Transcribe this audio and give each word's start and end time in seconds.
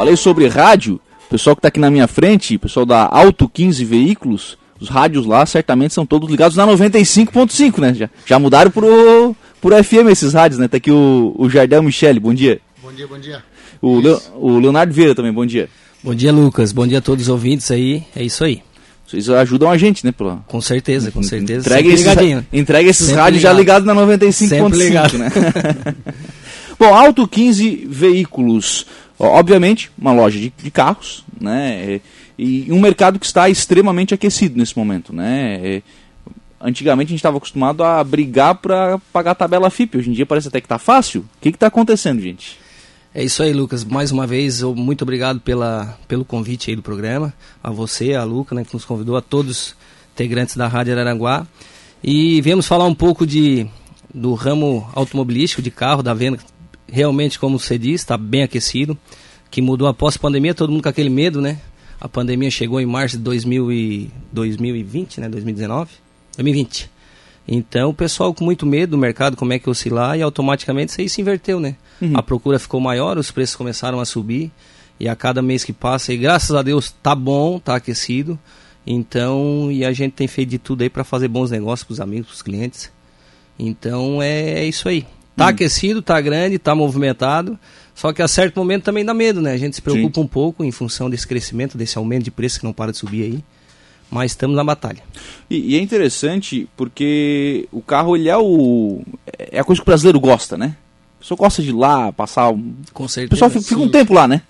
Falei 0.00 0.16
sobre 0.16 0.48
rádio, 0.48 0.98
o 1.26 1.28
pessoal 1.28 1.54
que 1.54 1.58
está 1.58 1.68
aqui 1.68 1.78
na 1.78 1.90
minha 1.90 2.08
frente, 2.08 2.56
o 2.56 2.58
pessoal 2.58 2.86
da 2.86 3.06
Auto 3.06 3.46
15 3.46 3.84
Veículos, 3.84 4.56
os 4.80 4.88
rádios 4.88 5.26
lá 5.26 5.44
certamente 5.44 5.92
são 5.92 6.06
todos 6.06 6.30
ligados 6.30 6.56
na 6.56 6.66
95.5, 6.66 7.78
né? 7.78 7.92
Já, 7.92 8.08
já 8.24 8.38
mudaram 8.38 8.70
pro, 8.70 9.36
pro 9.60 9.84
FM 9.84 10.08
esses 10.10 10.32
rádios, 10.32 10.58
né? 10.58 10.68
Tá 10.68 10.78
aqui 10.78 10.90
o, 10.90 11.34
o 11.36 11.50
Jardel 11.50 11.82
Michele, 11.82 12.18
bom 12.18 12.32
dia. 12.32 12.62
Bom 12.82 12.90
dia, 12.90 13.06
bom 13.06 13.18
dia. 13.18 13.42
O, 13.82 14.00
Leo, 14.00 14.18
o 14.36 14.58
Leonardo 14.58 14.90
Vieira 14.90 15.14
também, 15.14 15.34
bom 15.34 15.44
dia. 15.44 15.68
Bom 16.02 16.14
dia, 16.14 16.32
Lucas. 16.32 16.72
Bom 16.72 16.86
dia 16.86 16.96
a 16.96 17.02
todos 17.02 17.24
os 17.24 17.28
ouvintes 17.28 17.70
aí. 17.70 18.02
É 18.16 18.22
isso 18.22 18.42
aí. 18.42 18.62
Vocês 19.06 19.28
ajudam 19.28 19.70
a 19.70 19.76
gente, 19.76 20.02
né? 20.06 20.12
Pela... 20.12 20.36
Com 20.48 20.62
certeza, 20.62 21.10
com 21.10 21.22
certeza. 21.22 21.68
Entrega 21.68 21.88
esses, 21.90 22.44
entrega 22.50 22.88
esses 22.88 23.10
rádios 23.10 23.42
já 23.42 23.52
ligados 23.52 23.86
na 23.86 23.94
95.5, 23.94 25.18
né? 25.18 25.30
Bom, 26.80 26.94
Auto 26.94 27.28
15 27.28 27.86
Veículos. 27.86 28.86
Obviamente, 29.22 29.90
uma 29.98 30.12
loja 30.12 30.38
de, 30.38 30.50
de 30.56 30.70
carros, 30.70 31.24
né? 31.38 32.00
E 32.38 32.72
um 32.72 32.80
mercado 32.80 33.18
que 33.18 33.26
está 33.26 33.50
extremamente 33.50 34.14
aquecido 34.14 34.56
nesse 34.56 34.76
momento, 34.76 35.14
né? 35.14 35.82
Antigamente 36.58 37.08
a 37.08 37.10
gente 37.10 37.18
estava 37.18 37.36
acostumado 37.36 37.84
a 37.84 38.02
brigar 38.02 38.54
para 38.54 38.98
pagar 39.12 39.32
a 39.32 39.34
tabela 39.34 39.68
FIP. 39.68 39.98
Hoje 39.98 40.10
em 40.10 40.12
dia 40.14 40.24
parece 40.24 40.48
até 40.48 40.58
que 40.58 40.64
está 40.64 40.78
fácil. 40.78 41.20
O 41.20 41.40
que 41.42 41.50
está 41.50 41.66
acontecendo, 41.66 42.20
gente? 42.20 42.58
É 43.14 43.22
isso 43.22 43.42
aí, 43.42 43.52
Lucas. 43.52 43.84
Mais 43.84 44.10
uma 44.10 44.26
vez, 44.26 44.62
muito 44.62 45.02
obrigado 45.02 45.38
pela, 45.40 45.98
pelo 46.08 46.24
convite 46.24 46.70
aí 46.70 46.76
do 46.76 46.82
programa. 46.82 47.34
A 47.62 47.70
você, 47.70 48.14
a 48.14 48.24
Luca, 48.24 48.54
né, 48.54 48.64
que 48.64 48.72
nos 48.72 48.86
convidou, 48.86 49.16
a 49.16 49.20
todos 49.20 49.50
os 49.50 49.76
integrantes 50.14 50.56
da 50.56 50.66
Rádio 50.66 50.94
Araranguá. 50.94 51.46
E 52.02 52.40
viemos 52.40 52.66
falar 52.66 52.86
um 52.86 52.94
pouco 52.94 53.26
de, 53.26 53.66
do 54.14 54.32
ramo 54.32 54.88
automobilístico, 54.94 55.60
de 55.60 55.70
carro, 55.70 56.02
da 56.02 56.14
venda. 56.14 56.38
Realmente, 56.90 57.38
como 57.38 57.58
você 57.58 57.78
disse, 57.78 58.04
está 58.04 58.16
bem 58.16 58.42
aquecido. 58.42 58.96
Que 59.50 59.60
mudou 59.60 59.88
após 59.88 60.16
a 60.16 60.18
pandemia, 60.18 60.54
todo 60.54 60.70
mundo 60.70 60.82
com 60.82 60.88
aquele 60.88 61.10
medo, 61.10 61.40
né? 61.40 61.58
A 62.00 62.08
pandemia 62.08 62.50
chegou 62.50 62.80
em 62.80 62.86
março 62.86 63.16
de 63.16 63.22
2000 63.24 63.72
e, 63.72 64.10
2020, 64.32 65.20
né? 65.20 65.28
2019? 65.28 65.90
2020. 66.36 66.90
Então, 67.48 67.90
o 67.90 67.94
pessoal 67.94 68.32
com 68.32 68.44
muito 68.44 68.64
medo 68.64 68.92
do 68.92 68.98
mercado, 68.98 69.36
como 69.36 69.52
é 69.52 69.58
que 69.58 69.68
oscilar, 69.68 70.16
e 70.16 70.22
automaticamente 70.22 70.92
isso 70.92 71.00
aí 71.00 71.08
se 71.08 71.20
inverteu, 71.20 71.58
né? 71.58 71.74
Uhum. 72.00 72.12
A 72.14 72.22
procura 72.22 72.58
ficou 72.58 72.80
maior, 72.80 73.18
os 73.18 73.30
preços 73.30 73.56
começaram 73.56 73.98
a 73.98 74.04
subir 74.04 74.52
e 75.00 75.08
a 75.08 75.16
cada 75.16 75.42
mês 75.42 75.64
que 75.64 75.72
passa, 75.72 76.12
e 76.12 76.16
graças 76.16 76.54
a 76.54 76.62
Deus 76.62 76.94
tá 77.02 77.14
bom, 77.14 77.58
tá 77.58 77.74
aquecido. 77.76 78.38
Então, 78.86 79.70
e 79.70 79.84
a 79.84 79.92
gente 79.92 80.12
tem 80.12 80.28
feito 80.28 80.50
de 80.50 80.58
tudo 80.58 80.82
aí 80.82 80.90
para 80.90 81.02
fazer 81.02 81.26
bons 81.26 81.50
negócios 81.50 81.84
para 81.84 81.94
os 81.94 82.00
amigos, 82.00 82.28
para 82.28 82.34
os 82.34 82.42
clientes. 82.42 82.92
Então 83.58 84.22
é, 84.22 84.60
é, 84.60 84.64
isso 84.64 84.88
aí. 84.88 85.06
Tá 85.36 85.44
uhum. 85.44 85.50
aquecido, 85.50 86.02
tá 86.02 86.20
grande, 86.20 86.58
tá 86.58 86.74
movimentado. 86.74 87.58
Só 87.94 88.12
que 88.12 88.22
a 88.22 88.28
certo 88.28 88.56
momento 88.56 88.84
também 88.84 89.04
dá 89.04 89.12
medo, 89.12 89.40
né? 89.40 89.52
A 89.52 89.58
gente 89.58 89.76
se 89.76 89.82
preocupa 89.82 90.20
Sim. 90.20 90.24
um 90.24 90.26
pouco 90.26 90.64
em 90.64 90.70
função 90.70 91.10
desse 91.10 91.26
crescimento, 91.26 91.76
desse 91.76 91.98
aumento 91.98 92.24
de 92.24 92.30
preço 92.30 92.58
que 92.58 92.64
não 92.64 92.72
para 92.72 92.92
de 92.92 92.98
subir 92.98 93.24
aí. 93.24 93.44
Mas 94.10 94.32
estamos 94.32 94.56
na 94.56 94.64
batalha. 94.64 95.02
E, 95.48 95.74
e 95.74 95.78
é 95.78 95.80
interessante 95.80 96.68
porque 96.76 97.68
o 97.70 97.80
carro 97.80 98.16
ele 98.16 98.28
é 98.28 98.36
o 98.36 99.02
é 99.38 99.60
a 99.60 99.64
coisa 99.64 99.80
que 99.80 99.84
o 99.84 99.86
brasileiro 99.86 100.18
gosta, 100.18 100.56
né? 100.56 100.76
O 101.16 101.20
pessoal 101.20 101.38
gosta 101.38 101.62
de 101.62 101.68
ir 101.68 101.74
lá, 101.74 102.10
passar. 102.10 102.52
Com 102.92 103.06
certeza. 103.06 103.26
O 103.26 103.30
pessoal 103.30 103.50
fica, 103.50 103.62
fica 103.62 103.80
um 103.80 103.90
tempo 103.90 104.14
lá, 104.14 104.26
né? 104.26 104.42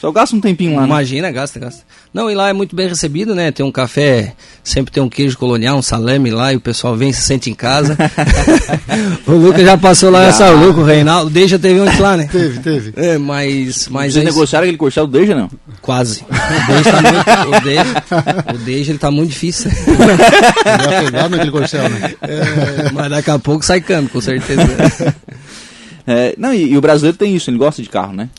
Só 0.00 0.12
gasta 0.12 0.36
um 0.36 0.40
tempinho 0.40 0.74
lá, 0.76 0.82
né? 0.82 0.86
Imagina, 0.86 1.30
gasta, 1.30 1.58
gasta. 1.58 1.82
Não, 2.14 2.30
e 2.30 2.34
lá 2.34 2.48
é 2.48 2.52
muito 2.52 2.74
bem 2.74 2.88
recebido, 2.88 3.34
né? 3.34 3.50
Tem 3.50 3.66
um 3.66 3.72
café, 3.72 4.34
sempre 4.62 4.92
tem 4.92 5.02
um 5.02 5.08
queijo 5.08 5.36
colonial, 5.36 5.76
um 5.76 5.82
salame 5.82 6.30
lá, 6.30 6.52
e 6.52 6.56
o 6.56 6.60
pessoal 6.60 6.96
vem 6.96 7.10
e 7.10 7.12
se 7.12 7.22
sente 7.22 7.50
em 7.50 7.54
casa. 7.54 7.96
o 9.26 9.32
Lucas 9.32 9.62
já 9.62 9.76
passou 9.76 10.10
lá, 10.10 10.24
essa, 10.24 10.50
o 10.52 10.56
Lucas, 10.56 10.82
o 10.82 10.86
Reinaldo, 10.86 11.26
o 11.26 11.30
Deja 11.30 11.58
teve 11.58 11.80
onde 11.80 12.00
lá, 12.00 12.16
né? 12.16 12.28
teve, 12.30 12.60
teve. 12.60 12.92
É, 12.96 13.18
mas... 13.18 13.88
mas 13.88 14.12
Vocês 14.12 14.24
é 14.24 14.28
negociaram 14.28 14.64
aquele 14.64 14.78
corchado 14.78 15.08
do 15.08 15.18
Deja, 15.18 15.34
não? 15.34 15.50
Quase. 15.82 16.22
O 16.22 16.72
Deja 16.72 16.92
tá 16.92 17.02
muito... 17.02 17.56
O 17.56 17.60
Deja, 17.60 18.54
o 18.54 18.58
Deja 18.58 18.92
ele 18.92 18.98
tá 18.98 19.10
muito 19.10 19.30
difícil. 19.30 19.70
Já 20.64 21.02
pegado 21.02 21.30
naquele 21.30 21.50
corcel, 21.50 21.88
né? 21.88 22.14
É, 22.22 22.92
mas 22.92 23.10
daqui 23.10 23.30
a 23.30 23.38
pouco 23.38 23.64
sai 23.64 23.80
câmbio, 23.80 24.10
com 24.10 24.20
certeza. 24.20 24.62
É, 26.06 26.34
não, 26.38 26.54
e, 26.54 26.72
e, 26.72 26.76
o 26.76 26.80
brasileiro 26.80 27.18
tem 27.18 27.36
isso, 27.36 27.50
ele 27.50 27.58
gosta 27.58 27.82
de 27.82 27.88
carro, 27.88 28.14
né? 28.14 28.30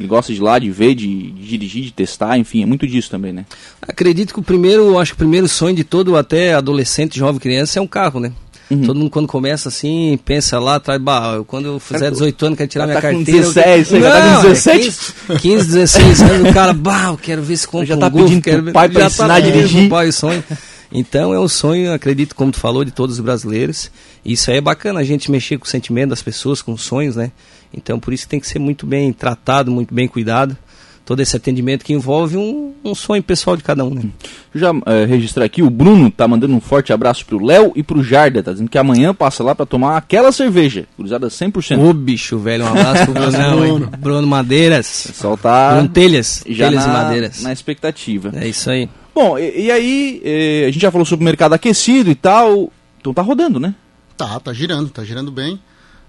Ele 0.00 0.08
gosta 0.08 0.32
de 0.32 0.40
lá, 0.40 0.58
de 0.58 0.70
ver, 0.70 0.94
de, 0.94 1.30
de, 1.30 1.46
dirigir, 1.46 1.84
de 1.84 1.92
testar, 1.92 2.38
enfim, 2.38 2.62
é 2.62 2.66
muito 2.66 2.86
disso 2.86 3.10
também, 3.10 3.34
né? 3.34 3.44
Acredito 3.82 4.32
que 4.32 4.40
o 4.40 4.42
primeiro, 4.42 4.98
acho 4.98 5.12
que 5.12 5.16
o 5.16 5.18
primeiro 5.18 5.46
sonho 5.46 5.76
de 5.76 5.84
todo 5.84 6.16
até 6.16 6.54
adolescente, 6.54 7.18
jovem, 7.18 7.38
criança 7.38 7.78
é 7.78 7.82
um 7.82 7.86
carro, 7.86 8.18
né? 8.18 8.32
Uhum. 8.70 8.82
Todo 8.82 8.98
mundo 8.98 9.10
quando 9.10 9.26
começa 9.26 9.68
assim, 9.68 10.18
pensa 10.24 10.58
lá 10.58 10.76
atrás, 10.76 10.98
bah, 11.02 11.42
quando 11.46 11.66
eu 11.66 11.78
fizer 11.78 12.10
18 12.10 12.46
anos, 12.46 12.56
quero 12.56 12.70
tirar 12.70 12.86
minha 12.86 12.94
tá 12.94 13.02
carteira. 13.02 13.44
Com 13.44 13.52
16, 13.52 13.92
eu... 13.92 14.00
Não, 14.00 14.10
tá 14.10 14.36
com 14.36 14.42
17? 14.42 14.84
15, 14.84 15.40
15, 15.40 15.66
16 15.66 16.22
anos, 16.22 16.50
o 16.50 16.54
cara, 16.54 16.72
bah, 16.72 17.08
eu 17.08 17.18
quero 17.18 17.42
ver 17.42 17.56
se 17.58 17.68
compra 17.68 17.86
já 17.86 17.96
um 17.96 17.98
tá 17.98 18.08
Golf, 18.08 18.24
pedindo 18.24 18.42
quero 18.42 18.72
pai 18.72 18.88
pra 18.88 19.04
ensinar 19.04 19.28
tá 19.28 19.34
a 19.34 19.40
dirigir. 19.40 19.90
Pai, 19.90 20.08
o 20.08 20.12
sonho. 20.12 20.42
Então 20.92 21.32
é 21.32 21.38
um 21.38 21.48
sonho, 21.48 21.92
acredito, 21.92 22.34
como 22.34 22.50
tu 22.50 22.58
falou, 22.58 22.84
de 22.84 22.90
todos 22.90 23.16
os 23.16 23.24
brasileiros. 23.24 23.90
Isso 24.24 24.50
aí 24.50 24.56
é 24.56 24.60
bacana, 24.60 25.00
a 25.00 25.04
gente 25.04 25.30
mexer 25.30 25.58
com 25.58 25.64
o 25.64 25.68
sentimento 25.68 26.10
das 26.10 26.22
pessoas, 26.22 26.60
com 26.60 26.72
os 26.72 26.82
sonhos, 26.82 27.16
né? 27.16 27.30
Então 27.72 27.98
por 28.00 28.12
isso 28.12 28.28
tem 28.28 28.40
que 28.40 28.46
ser 28.46 28.58
muito 28.58 28.86
bem 28.86 29.12
tratado, 29.12 29.70
muito 29.70 29.94
bem 29.94 30.08
cuidado. 30.08 30.56
Todo 31.04 31.20
esse 31.20 31.34
atendimento 31.34 31.84
que 31.84 31.92
envolve 31.92 32.36
um, 32.36 32.72
um 32.84 32.94
sonho 32.94 33.20
pessoal 33.22 33.56
de 33.56 33.64
cada 33.64 33.84
um, 33.84 33.92
né? 33.92 34.02
Já 34.54 34.70
é, 34.86 35.04
registrar 35.06 35.44
aqui, 35.44 35.60
o 35.60 35.68
Bruno 35.68 36.08
tá 36.08 36.28
mandando 36.28 36.54
um 36.54 36.60
forte 36.60 36.92
abraço 36.92 37.26
pro 37.26 37.44
Léo 37.44 37.72
e 37.74 37.82
pro 37.82 38.02
Jarda, 38.02 38.42
tá 38.42 38.52
dizendo 38.52 38.70
que 38.70 38.78
amanhã 38.78 39.12
passa 39.12 39.42
lá 39.42 39.52
para 39.52 39.66
tomar 39.66 39.96
aquela 39.96 40.30
cerveja, 40.30 40.86
cruzada 40.96 41.26
100%. 41.26 41.80
Ô 41.80 41.92
bicho, 41.92 42.38
velho, 42.38 42.64
um 42.64 42.68
abraço 42.68 43.06
pro 43.06 43.14
Bruno, 43.56 43.90
Bruno 43.98 44.26
Madeiras. 44.26 45.06
Pessoal 45.08 45.36
tá 45.36 45.72
Bruno 45.74 45.88
Telhas, 45.88 46.44
já 46.48 46.68
Telhas 46.68 46.86
na, 46.86 46.92
e 46.92 46.94
Madeiras. 47.02 47.42
na 47.42 47.52
expectativa. 47.52 48.30
É 48.36 48.46
isso 48.46 48.70
aí. 48.70 48.88
Bom, 49.14 49.38
e, 49.38 49.66
e 49.66 49.70
aí, 49.70 50.22
eh, 50.24 50.66
a 50.68 50.70
gente 50.70 50.82
já 50.82 50.90
falou 50.90 51.04
sobre 51.04 51.24
o 51.24 51.24
mercado 51.24 51.52
aquecido 51.52 52.10
e 52.10 52.14
tal, 52.14 52.72
então 52.98 53.12
tá 53.12 53.22
rodando, 53.22 53.58
né? 53.58 53.74
Tá, 54.16 54.38
tá 54.38 54.52
girando, 54.52 54.90
tá 54.90 55.04
girando 55.04 55.30
bem. 55.30 55.60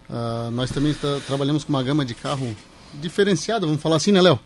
Uh, 0.09 0.51
nós 0.51 0.69
também 0.72 0.94
tá, 0.94 1.19
trabalhamos 1.25 1.63
com 1.63 1.72
uma 1.72 1.81
gama 1.81 2.03
de 2.03 2.13
carro 2.13 2.56
diferenciada, 2.94 3.66
vamos 3.66 3.81
falar 3.81 3.95
assim, 3.95 4.11
né, 4.11 4.22
Léo? 4.22 4.40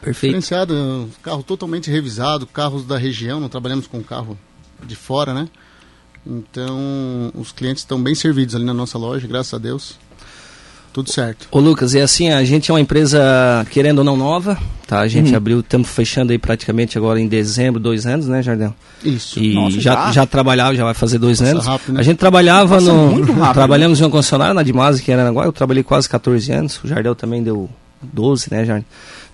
Perfeito. 0.00 0.32
Diferenciado, 0.32 1.10
carro 1.22 1.42
totalmente 1.42 1.90
revisado, 1.90 2.46
carros 2.46 2.84
da 2.84 2.96
região, 2.96 3.40
não 3.40 3.48
trabalhamos 3.48 3.86
com 3.86 4.02
carro 4.02 4.38
de 4.84 4.94
fora, 4.94 5.34
né? 5.34 5.48
Então, 6.24 7.32
os 7.34 7.52
clientes 7.52 7.82
estão 7.82 8.00
bem 8.00 8.14
servidos 8.14 8.54
ali 8.54 8.64
na 8.64 8.74
nossa 8.74 8.96
loja, 8.98 9.26
graças 9.26 9.54
a 9.54 9.58
Deus. 9.58 9.98
Tudo 10.98 11.12
certo. 11.12 11.46
Ô 11.52 11.60
Lucas, 11.60 11.94
e 11.94 12.00
assim, 12.00 12.30
a 12.30 12.42
gente 12.42 12.72
é 12.72 12.74
uma 12.74 12.80
empresa, 12.80 13.64
querendo 13.70 13.98
ou 13.98 14.04
não, 14.04 14.16
nova, 14.16 14.58
tá? 14.84 14.98
A 14.98 15.06
gente 15.06 15.30
uhum. 15.30 15.36
abriu, 15.36 15.60
estamos 15.60 15.88
fechando 15.88 16.32
aí 16.32 16.38
praticamente 16.38 16.98
agora 16.98 17.20
em 17.20 17.28
dezembro, 17.28 17.78
dois 17.78 18.04
anos, 18.04 18.26
né, 18.26 18.42
Jardel? 18.42 18.74
Isso. 19.04 19.38
E 19.38 19.54
Nossa, 19.54 19.78
já, 19.78 19.94
já, 19.94 20.10
já 20.10 20.26
trabalhava, 20.26 20.74
já 20.74 20.82
vai 20.82 20.94
fazer 20.94 21.20
dois 21.20 21.38
Nossa, 21.38 21.52
anos. 21.52 21.66
Rápido, 21.66 21.92
né? 21.92 22.00
A 22.00 22.02
gente 22.02 22.16
trabalhava 22.16 22.80
Nossa, 22.80 22.92
no... 22.92 23.12
Muito 23.12 23.32
rápido, 23.32 23.54
trabalhamos 23.54 24.00
em 24.00 24.02
uma 24.02 24.10
concessionária 24.10 24.52
na 24.52 24.64
Dimasa, 24.64 25.00
que 25.00 25.12
era 25.12 25.28
agora, 25.28 25.46
eu 25.46 25.52
trabalhei 25.52 25.84
quase 25.84 26.08
14 26.08 26.50
anos, 26.50 26.80
o 26.82 26.88
Jardel 26.88 27.14
também 27.14 27.44
deu 27.44 27.70
12, 28.02 28.48
né, 28.50 28.64
Jardel? 28.64 28.84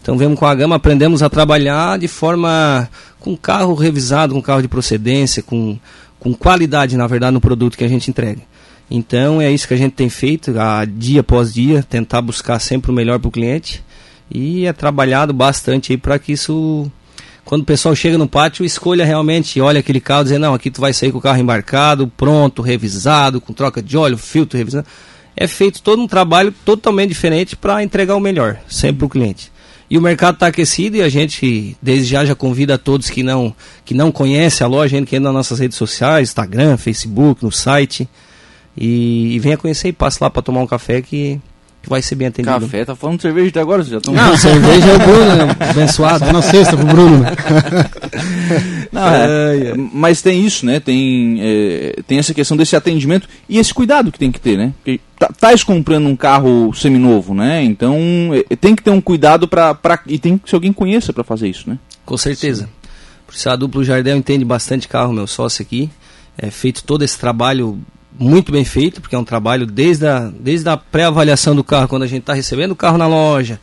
Então 0.03 0.19
vemos 0.19 0.39
com 0.39 0.45
a 0.45 0.55
Gama, 0.55 0.77
aprendemos 0.77 1.23
a 1.23 1.31
trabalhar 1.31 1.99
de 1.99 2.09
forma 2.09 2.87
com 3.19 3.35
carro 3.35 3.73
revisado, 3.73 4.35
com 4.35 4.43
carro 4.43 4.61
de 4.61 4.69
procedência, 4.69 5.43
com, 5.43 5.79
com 6.21 6.35
qualidade, 6.35 6.95
na 6.95 7.07
verdade, 7.07 7.33
no 7.33 7.41
produto 7.41 7.79
que 7.79 7.85
a 7.85 7.89
gente 7.89 8.11
entrega. 8.11 8.43
Então 8.91 9.41
é 9.41 9.51
isso 9.51 9.67
que 9.67 9.75
a 9.75 9.79
gente 9.79 9.93
tem 9.93 10.09
feito, 10.09 10.59
a 10.59 10.85
dia 10.85 11.21
após 11.21 11.53
dia, 11.53 11.83
tentar 11.83 12.21
buscar 12.21 12.59
sempre 12.59 12.91
o 12.91 12.95
melhor 12.95 13.19
para 13.19 13.29
o 13.29 13.33
cliente 13.33 13.83
e 14.31 14.67
é 14.67 14.73
trabalhado 14.73 15.33
bastante 15.33 15.93
aí 15.93 15.99
para 15.99 16.19
que 16.19 16.33
isso, 16.33 16.91
quando 17.45 17.63
o 17.63 17.65
pessoal 17.67 17.95
chega 17.95 18.19
no 18.19 18.29
pátio, 18.29 18.65
escolha 18.65 19.05
realmente, 19.05 19.61
olha 19.61 19.81
aquele 19.81 20.01
carro 20.01 20.23
e 20.23 20.25
dizer, 20.25 20.39
não, 20.39 20.55
aqui 20.55 20.71
tu 20.71 20.81
vai 20.81 20.93
sair 20.93 21.13
com 21.13 21.19
o 21.19 21.23
carro 21.23 21.39
embarcado, 21.39 22.09
pronto, 22.09 22.63
revisado, 22.63 23.41
com 23.41 23.53
troca 23.53 23.83
de 23.83 23.97
óleo, 23.97 24.19
filtro 24.19 24.59
revisado. 24.59 24.87
É 25.37 25.47
feito 25.47 25.83
todo 25.83 26.01
um 26.01 26.07
trabalho 26.07 26.55
totalmente 26.65 27.09
diferente 27.09 27.57
para 27.57 27.83
entregar 27.83 28.15
o 28.17 28.21
melhor, 28.21 28.59
sempre 28.69 28.99
para 28.99 29.07
o 29.07 29.11
cliente. 29.11 29.53
E 29.91 29.99
o 29.99 30.01
mercado 30.01 30.35
está 30.35 30.47
aquecido 30.47 30.97
e 30.97 31.03
a 31.03 31.09
gente, 31.09 31.77
desde 31.83 32.07
já, 32.07 32.25
já 32.25 32.35
convida 32.35 32.75
a 32.75 32.79
todos 32.79 33.11
que 33.11 33.23
não, 33.23 33.55
que 33.85 33.93
não 33.93 34.11
conhecem 34.11 34.65
a 34.65 34.69
loja, 34.69 34.97
ainda 34.97 35.07
que 35.07 35.15
ainda 35.15 35.29
nas 35.29 35.35
nossas 35.35 35.59
redes 35.59 35.77
sociais, 35.77 36.31
Instagram, 36.31 36.77
Facebook, 36.77 37.45
no 37.45 37.53
site, 37.53 38.09
e, 38.77 39.35
e 39.35 39.39
venha 39.39 39.57
conhecer 39.57 39.89
e 39.89 39.93
passe 39.93 40.19
lá 40.21 40.29
para 40.29 40.43
tomar 40.43 40.61
um 40.61 40.67
café 40.67 41.01
que, 41.01 41.41
que 41.83 41.89
vai 41.89 42.03
ser 42.03 42.15
bem 42.15 42.29
atendido. 42.29 42.61
Café, 42.61 42.85
tá 42.85 42.97
falando 42.97 43.17
de 43.17 43.23
cerveja 43.23 43.49
até 43.49 43.61
agora, 43.61 43.85
você 43.85 43.91
já 43.91 44.01
tomou? 44.01 44.21
Não, 44.21 44.37
cerveja 44.39 44.87
é 44.91 44.95
o 44.95 44.99
Bruno, 44.99 45.47
né? 45.47 45.57
abençoado. 45.71 46.33
na 46.33 46.43
sexta 46.43 46.77
pro 46.77 46.87
Bruno. 46.87 47.19
Né? 47.19 47.33
Não, 48.91 49.09
é, 49.09 49.57
é, 49.57 49.75
mas 49.93 50.23
tem 50.23 50.47
isso, 50.47 50.65
né? 50.65 50.79
Tem, 50.79 51.39
é, 51.41 51.97
tem 52.07 52.19
essa 52.19 52.33
questão 52.33 52.57
desse 52.57 52.77
atendimento 52.77 53.29
e 53.49 53.59
esse 53.59 53.75
cuidado 53.75 54.13
que 54.13 54.19
tem 54.19 54.31
que 54.31 54.41
ter, 54.41 54.57
né? 54.57 54.73
Porque 54.77 55.01
tá, 55.19 55.29
tá 55.29 55.51
comprando 55.67 56.07
um 56.07 56.15
carro 56.15 56.73
seminovo, 56.73 57.35
né? 57.35 57.63
Então 57.65 57.99
é, 58.49 58.55
tem 58.55 58.77
que 58.77 58.83
ter 58.83 58.91
um 58.91 59.01
cuidado 59.01 59.49
para 59.49 59.77
e 60.07 60.19
tem 60.19 60.39
que 60.39 60.49
se 60.49 60.55
alguém 60.55 60.73
conheça 60.73 61.13
para 61.13 61.25
fazer 61.25 61.49
isso, 61.49 61.69
né? 61.69 61.79
Com 62.07 62.17
certeza. 62.17 62.69
Por 63.27 63.35
isso 63.35 63.51
a 63.51 63.57
duplo 63.57 63.83
Jardel 63.83 64.17
entende 64.17 64.45
bastante 64.45 64.87
carro, 64.87 65.13
meu 65.13 65.27
sócio 65.27 65.63
aqui. 65.63 65.91
É 66.39 66.51
feito 66.51 66.85
todo 66.85 67.03
esse 67.03 67.19
trabalho 67.19 67.81
muito 68.19 68.53
bem 68.53 68.65
feito, 68.65 69.01
porque 69.01 69.15
é 69.15 69.19
um 69.19 69.25
trabalho 69.25 69.67
desde 69.67 70.07
a, 70.07 70.31
desde 70.39 70.69
a 70.69 70.77
pré-avaliação 70.77 71.55
do 71.55 71.65
carro, 71.65 71.89
quando 71.89 72.05
a 72.05 72.07
gente 72.07 72.21
está 72.21 72.35
recebendo 72.35 72.73
o 72.73 72.77
carro 72.77 72.97
na 72.97 73.07
loja, 73.07 73.61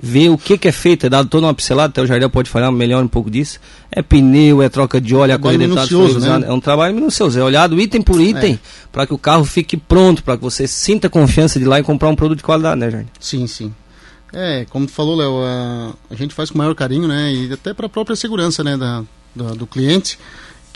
ver 0.00 0.28
o 0.28 0.38
que, 0.38 0.56
que 0.56 0.68
é 0.68 0.72
feito, 0.72 1.06
é 1.06 1.08
dado 1.08 1.28
toda 1.28 1.46
uma 1.46 1.54
pincelada, 1.54 1.90
até 1.90 2.00
o 2.00 2.06
Jardel 2.06 2.30
pode 2.30 2.48
falar 2.48 2.70
melhor 2.70 3.02
um 3.02 3.08
pouco 3.08 3.28
disso. 3.28 3.58
É 3.90 4.00
pneu, 4.00 4.62
é 4.62 4.68
troca 4.68 5.00
de 5.00 5.14
óleo, 5.14 5.32
é 5.32 5.38
correntado 5.38 6.20
né? 6.20 6.46
É 6.46 6.52
um 6.52 6.60
trabalho 6.60 6.94
minucioso, 6.94 7.38
é 7.38 7.42
olhado 7.42 7.78
item 7.80 8.00
por 8.00 8.20
item 8.20 8.54
é. 8.54 8.58
para 8.92 9.06
que 9.06 9.12
o 9.12 9.18
carro 9.18 9.44
fique 9.44 9.76
pronto, 9.76 10.22
para 10.22 10.36
que 10.36 10.42
você 10.42 10.68
sinta 10.68 11.10
confiança 11.10 11.58
de 11.58 11.64
ir 11.64 11.68
lá 11.68 11.80
e 11.80 11.82
comprar 11.82 12.08
um 12.08 12.14
produto 12.14 12.38
de 12.38 12.44
qualidade, 12.44 12.78
né, 12.78 12.90
Jardel? 12.90 13.10
Sim, 13.18 13.46
sim. 13.46 13.74
É, 14.32 14.66
como 14.70 14.86
tu 14.86 14.92
falou, 14.92 15.16
Léo, 15.16 15.42
a, 15.42 15.94
a, 16.10 16.14
gente 16.14 16.34
faz 16.34 16.50
com 16.50 16.58
maior 16.58 16.74
carinho, 16.74 17.08
né, 17.08 17.32
e 17.32 17.52
até 17.52 17.72
para 17.72 17.86
a 17.86 17.88
própria 17.88 18.14
segurança, 18.14 18.62
né, 18.62 18.76
da, 18.76 19.02
da, 19.34 19.54
do 19.54 19.66
cliente, 19.66 20.18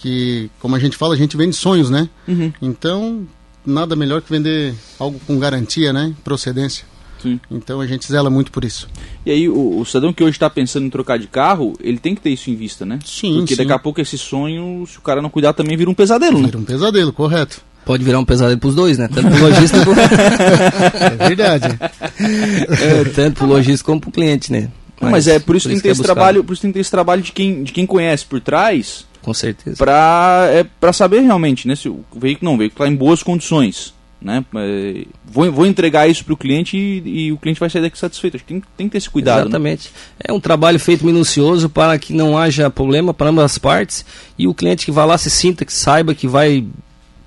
que, 0.02 0.50
como 0.58 0.74
a 0.74 0.78
gente 0.78 0.96
fala, 0.96 1.14
a 1.14 1.16
gente 1.16 1.36
vende 1.36 1.54
sonhos, 1.54 1.88
né? 1.88 2.08
Uhum. 2.26 2.52
Então, 2.60 3.26
nada 3.64 3.94
melhor 3.94 4.20
que 4.20 4.28
vender 4.28 4.74
algo 4.98 5.20
com 5.26 5.38
garantia, 5.38 5.92
né, 5.92 6.12
procedência. 6.24 6.84
Sim. 7.22 7.38
Então 7.48 7.80
a 7.80 7.86
gente 7.86 8.04
zela 8.04 8.28
muito 8.28 8.50
por 8.50 8.64
isso. 8.64 8.88
E 9.24 9.30
aí 9.30 9.48
o, 9.48 9.78
o 9.78 9.84
cidadão 9.84 10.12
que 10.12 10.24
hoje 10.24 10.32
está 10.32 10.50
pensando 10.50 10.86
em 10.86 10.90
trocar 10.90 11.20
de 11.20 11.28
carro, 11.28 11.74
ele 11.80 11.98
tem 11.98 12.16
que 12.16 12.20
ter 12.20 12.30
isso 12.30 12.50
em 12.50 12.56
vista, 12.56 12.84
né? 12.84 12.98
Sim. 13.04 13.36
Porque 13.38 13.54
sim. 13.54 13.62
daqui 13.62 13.72
a 13.72 13.78
pouco 13.78 14.00
esse 14.00 14.18
sonho, 14.18 14.84
se 14.88 14.98
o 14.98 15.00
cara 15.00 15.22
não 15.22 15.30
cuidar, 15.30 15.52
também 15.52 15.76
vira 15.76 15.88
um 15.88 15.94
pesadelo, 15.94 16.38
vira 16.38 16.58
né? 16.58 16.62
um 16.62 16.64
pesadelo, 16.64 17.12
correto. 17.12 17.62
Pode 17.84 18.02
virar 18.02 18.18
um 18.18 18.24
pesadelo 18.24 18.58
para 18.58 18.68
os 18.68 18.74
dois, 18.74 18.98
né? 18.98 19.06
Tanto 19.06 19.28
para 19.28 19.36
o 19.36 19.40
lojista 19.40 19.84
como... 19.84 20.00
É 20.02 21.28
verdade. 21.28 21.78
É, 22.22 23.04
tanto 23.04 23.36
para 23.36 23.44
o 23.44 23.48
lojista 23.48 23.84
como 23.84 24.00
para 24.00 24.08
o 24.08 24.12
cliente, 24.12 24.50
né? 24.50 24.68
Mas, 25.00 25.10
Mas, 25.10 25.28
é 25.28 25.38
por 25.38 25.38
isso, 25.38 25.44
por 25.44 25.56
isso 25.56 25.68
tem 25.68 25.76
que 25.76 25.82
ter 25.82 25.88
esse 25.90 26.02
trabalho, 26.02 26.44
por 26.44 26.52
isso 26.52 26.62
tem 26.62 26.70
que 26.70 26.74
ter 26.74 26.80
esse 26.80 26.90
trabalho 26.90 27.22
de 27.22 27.32
quem, 27.32 27.64
de 27.64 27.72
quem 27.72 27.86
conhece 27.86 28.24
por 28.24 28.40
trás. 28.40 29.04
Com 29.22 29.32
certeza. 29.32 29.76
Para 29.76 30.48
é, 30.52 30.64
pra 30.64 30.92
saber 30.92 31.20
realmente, 31.20 31.66
né? 31.68 31.76
Se 31.76 31.88
o 31.88 32.04
veículo 32.14 32.50
não, 32.50 32.54
o 32.56 32.58
veículo 32.58 32.84
está 32.84 32.92
em 32.92 32.96
boas 32.96 33.22
condições 33.22 33.94
né? 34.22 34.44
É, 34.54 35.04
vou, 35.24 35.50
vou 35.50 35.66
entregar 35.66 36.08
isso 36.08 36.24
para 36.24 36.34
o 36.34 36.36
cliente 36.36 36.76
e, 36.76 37.26
e, 37.26 37.32
o 37.32 37.36
cliente 37.36 37.60
vai 37.60 37.68
sair 37.68 37.82
daqui 37.82 37.98
satisfeito. 37.98 38.36
Acho 38.36 38.44
que 38.44 38.54
tem, 38.54 38.62
tem 38.76 38.86
que 38.86 38.92
ter 38.92 38.98
esse 38.98 39.10
cuidado. 39.10 39.40
Né? 39.40 39.42
Exatamente. 39.42 39.88
Né? 39.88 40.24
É 40.28 40.32
um 40.32 40.40
trabalho 40.40 40.78
feito 40.78 41.04
minucioso 41.04 41.68
para 41.68 41.98
que 41.98 42.12
não 42.12 42.38
haja 42.38 42.70
problema 42.70 43.12
para 43.12 43.30
ambas 43.30 43.44
as 43.44 43.58
partes 43.58 44.04
e 44.38 44.46
o 44.46 44.54
cliente 44.54 44.84
que 44.86 44.92
vá 44.92 45.04
lá 45.04 45.18
se 45.18 45.30
sinta, 45.30 45.64
que 45.64 45.72
saiba 45.72 46.14
que 46.14 46.26
vai 46.26 46.64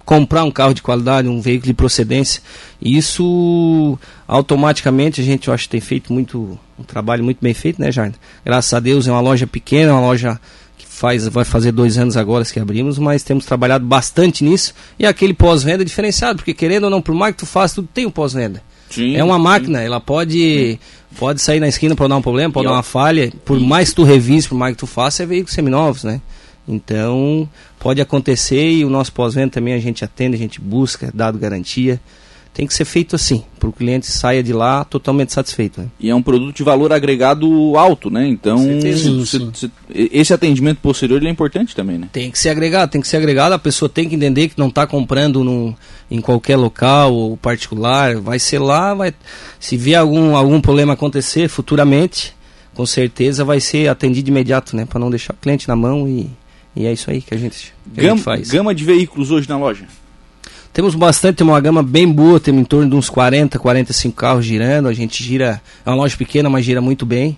comprar 0.06 0.44
um 0.44 0.52
carro 0.52 0.74
de 0.74 0.84
qualidade, 0.84 1.28
um 1.28 1.42
veículo 1.42 1.68
de 1.68 1.74
procedência. 1.74 2.42
E 2.82 2.96
isso 2.96 3.98
automaticamente 4.28 5.20
a 5.22 5.24
gente 5.24 5.48
eu 5.48 5.54
acho 5.54 5.64
que 5.64 5.70
tem 5.70 5.82
feito 5.82 6.14
muito 6.14 6.58
um 6.78 6.84
trabalho 6.84 7.24
muito 7.24 7.40
bem 7.42 7.54
feito, 7.54 7.82
né, 7.82 7.92
Jardim? 7.92 8.18
Graças 8.44 8.74
a 8.74 8.80
Deus 8.80 9.08
é 9.08 9.12
uma 9.12 9.22
loja 9.22 9.48
pequena, 9.48 9.94
uma 9.94 10.02
loja 10.02 10.40
faz, 10.96 11.28
vai 11.28 11.44
fazer 11.44 11.72
dois 11.72 11.98
anos 11.98 12.16
agora 12.16 12.46
que 12.46 12.60
abrimos, 12.60 12.98
mas 12.98 13.22
temos 13.22 13.46
trabalhado 13.46 13.86
bastante 13.86 14.44
nisso. 14.44 14.74
E 14.98 15.06
aquele 15.06 15.34
pós-venda 15.34 15.84
é 15.84 15.86
diferenciado, 15.86 16.38
porque 16.38 16.54
querendo 16.54 16.86
ou 16.86 16.90
não, 16.90 17.02
por 17.02 17.14
mais 17.14 17.34
que 17.34 17.40
tu 17.40 17.46
faça, 17.46 17.76
tudo 17.76 17.90
tem 17.94 18.06
um 18.06 18.12
pós-venda. 18.12 18.64
É 19.16 19.24
uma 19.24 19.38
máquina, 19.38 19.80
sim. 19.80 19.86
ela 19.86 20.00
pode 20.00 20.80
pode 21.18 21.42
sair 21.42 21.60
na 21.60 21.68
esquina 21.68 21.96
para 21.96 22.08
dar 22.08 22.18
um 22.18 22.22
problema, 22.22 22.54
pode 22.54 22.66
e 22.66 22.70
dar 22.70 22.76
uma 22.76 22.84
falha. 22.84 23.32
Por 23.44 23.60
mais 23.60 23.90
que 23.90 23.96
tu 23.96 24.04
revise, 24.04 24.48
por 24.48 24.58
mais 24.58 24.74
que 24.74 24.80
tu 24.80 24.88
faça, 24.88 25.24
é 25.24 25.26
veículos 25.26 25.54
seminovos, 25.54 26.04
né? 26.04 26.22
Então, 26.68 27.48
pode 27.80 28.02
acontecer 28.02 28.72
e 28.72 28.86
o 28.86 28.90
nosso 28.90 29.12
pós-venda 29.12 29.52
também 29.52 29.74
a 29.74 29.80
gente 29.80 30.04
atende, 30.04 30.36
a 30.36 30.40
gente 30.40 30.62
busca, 30.62 31.12
dado 31.14 31.38
garantia 31.38 32.00
tem 32.56 32.66
que 32.66 32.74
ser 32.74 32.86
feito 32.86 33.18
assim, 33.18 33.44
para 33.60 33.68
o 33.68 33.74
cliente 33.74 34.08
saia 34.08 34.42
de 34.42 34.54
lá 34.54 34.86
totalmente 34.86 35.34
satisfeito. 35.34 35.82
Né? 35.82 35.88
E 36.00 36.10
é 36.10 36.16
um 36.16 36.22
produto 36.22 36.56
de 36.56 36.64
valor 36.64 36.94
agregado 36.94 37.76
alto, 37.76 38.10
né? 38.10 38.26
Então, 38.26 38.58
sim, 38.58 39.26
sim. 39.26 39.52
esse 39.94 40.34
atendimento 40.34 40.78
posterior 40.78 41.22
é 41.22 41.30
importante 41.30 41.76
também, 41.76 41.98
né? 41.98 42.08
Tem 42.14 42.32
que 42.32 42.40
ser 42.40 42.48
agregado, 42.48 42.90
tem 42.90 43.02
que 43.02 43.10
ser 43.10 43.18
agregado, 43.18 43.54
a 43.54 43.60
pessoa 43.60 43.90
tem 43.90 44.08
que 44.08 44.16
entender 44.16 44.48
que 44.48 44.58
não 44.58 44.70
está 44.70 44.88
comprando 44.88 45.44
num, 45.44 45.76
em 46.10 46.22
qualquer 46.22 46.56
local 46.56 47.14
ou 47.14 47.36
particular, 47.36 48.16
vai 48.22 48.40
ser 48.40 48.60
lá, 48.60 48.94
vai, 48.94 49.14
se 49.60 49.76
vier 49.76 50.00
algum, 50.00 50.34
algum 50.34 50.62
problema 50.62 50.94
acontecer 50.94 51.50
futuramente, 51.50 52.34
com 52.74 52.86
certeza 52.86 53.44
vai 53.44 53.60
ser 53.60 53.90
atendido 53.90 54.24
de 54.24 54.32
imediato, 54.32 54.78
né? 54.78 54.86
Para 54.86 55.00
não 55.00 55.10
deixar 55.10 55.34
o 55.34 55.38
cliente 55.38 55.68
na 55.68 55.76
mão 55.76 56.08
e, 56.08 56.30
e 56.74 56.86
é 56.86 56.94
isso 56.94 57.12
aí 57.12 57.22
que 57.22 57.34
a 57.34 57.38
gente, 57.38 57.74
que 57.94 58.02
gama, 58.02 58.14
a 58.14 58.16
gente 58.16 58.24
faz. 58.24 58.50
Gama 58.50 58.74
de 58.74 58.86
veículos 58.86 59.30
hoje 59.30 59.50
na 59.50 59.58
loja? 59.58 59.86
Temos 60.76 60.94
bastante, 60.94 61.42
uma 61.42 61.60
gama 61.62 61.82
bem 61.82 62.06
boa, 62.06 62.38
temos 62.38 62.60
em 62.60 62.66
torno 62.66 62.90
de 62.90 62.96
uns 62.98 63.10
40, 63.10 63.58
45 63.58 64.14
carros 64.14 64.44
girando. 64.44 64.90
A 64.90 64.94
gente 64.94 65.24
gira, 65.24 65.62
é 65.86 65.90
uma 65.90 65.96
loja 65.96 66.18
pequena, 66.18 66.50
mas 66.50 66.66
gira 66.66 66.82
muito 66.82 67.06
bem. 67.06 67.38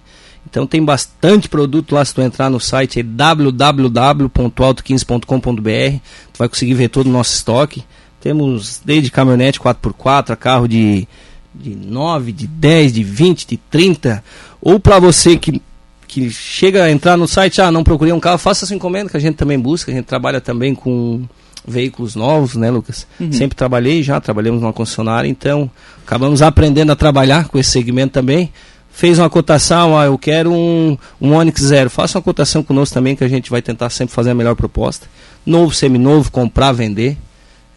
Então 0.50 0.66
tem 0.66 0.84
bastante 0.84 1.48
produto 1.48 1.94
lá, 1.94 2.04
se 2.04 2.16
tu 2.16 2.22
entrar 2.24 2.50
no 2.50 2.60
site 2.60 3.00
é 3.00 3.04
www.auto15.com.br, 3.04 6.00
tu 6.34 6.40
vai 6.40 6.50
conseguir 6.50 6.74
ver 6.74 6.90
todo 6.90 7.06
o 7.06 7.12
nosso 7.12 7.36
estoque. 7.36 7.84
Temos 8.20 8.82
desde 8.84 9.12
caminhonete 9.12 9.60
4x4, 9.60 10.32
a 10.32 10.36
carro 10.36 10.68
de, 10.68 11.08
de 11.54 11.76
9, 11.76 12.32
de 12.32 12.48
10, 12.48 12.92
de 12.92 13.04
20, 13.04 13.46
de 13.46 13.58
30. 13.58 14.24
Ou 14.60 14.80
para 14.80 14.98
você 14.98 15.38
que, 15.38 15.62
que 16.08 16.32
chega 16.32 16.86
a 16.86 16.92
entrar 16.92 17.16
no 17.16 17.28
site, 17.28 17.62
ah, 17.62 17.72
não 17.72 17.84
procurei 17.84 18.12
um 18.12 18.20
carro, 18.20 18.40
faça 18.40 18.66
essa 18.66 18.74
encomenda 18.74 19.12
que 19.12 19.18
a 19.18 19.20
gente 19.20 19.36
também 19.36 19.60
busca, 19.60 19.92
a 19.92 19.94
gente 19.94 20.06
trabalha 20.06 20.42
também 20.42 20.74
com 20.74 21.24
veículos 21.68 22.16
novos, 22.16 22.56
né, 22.56 22.72
Lucas? 22.72 23.06
Uhum. 23.20 23.32
Sempre 23.32 23.56
trabalhei 23.56 24.02
já, 24.02 24.20
trabalhamos 24.22 24.62
numa 24.62 24.72
concessionária, 24.72 25.28
então 25.28 25.70
acabamos 26.06 26.42
aprendendo 26.42 26.92
a 26.94 26.96
trabalhar 26.96 27.50
com 27.50 27.60
esse 27.60 27.70
segmento 27.70 28.14
também. 28.14 28.52
Fez 28.90 29.20
uma 29.20 29.30
cotação, 29.30 29.96
ah, 29.96 30.06
eu 30.06 30.18
quero 30.18 30.52
um, 30.52 30.98
um 31.22 31.34
Onix 31.36 31.62
Zero. 31.62 31.90
Faça 31.90 32.18
uma 32.18 32.24
cotação 32.24 32.64
conosco 32.64 32.96
também, 32.96 33.16
que 33.16 33.24
a 33.24 33.28
gente 33.28 33.52
vai 33.52 33.62
tentar 33.62 33.92
sempre 33.92 34.16
fazer 34.16 34.32
a 34.32 34.34
melhor 34.34 34.56
proposta. 34.56 35.08
Novo, 35.46 35.72
seminovo, 35.72 36.32
comprar, 36.32 36.72
vender. 36.72 37.16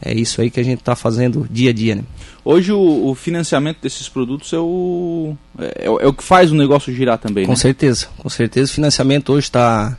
É 0.01 0.15
isso 0.15 0.41
aí 0.41 0.51
que 0.51 0.59
a 0.59 0.63
gente 0.63 0.79
está 0.79 0.97
fazendo 0.97 1.47
dia 1.51 1.69
a 1.69 1.73
dia, 1.75 1.95
né? 1.95 2.05
Hoje 2.43 2.73
o, 2.73 3.09
o, 3.09 3.15
financiamento 3.15 3.83
desses 3.83 4.09
produtos 4.09 4.51
é 4.55 4.59
o, 4.59 5.37
é, 5.59 5.85
é, 5.85 6.07
o 6.07 6.13
que 6.15 6.25
faz 6.25 6.51
o 6.51 6.55
negócio 6.55 6.91
girar 6.95 7.19
também, 7.19 7.45
Com 7.45 7.53
né? 7.53 7.57
certeza, 7.57 8.07
com 8.17 8.31
certeza. 8.31 8.71
O 8.71 8.75
financiamento 8.75 9.31
hoje 9.31 9.49
está... 9.49 9.99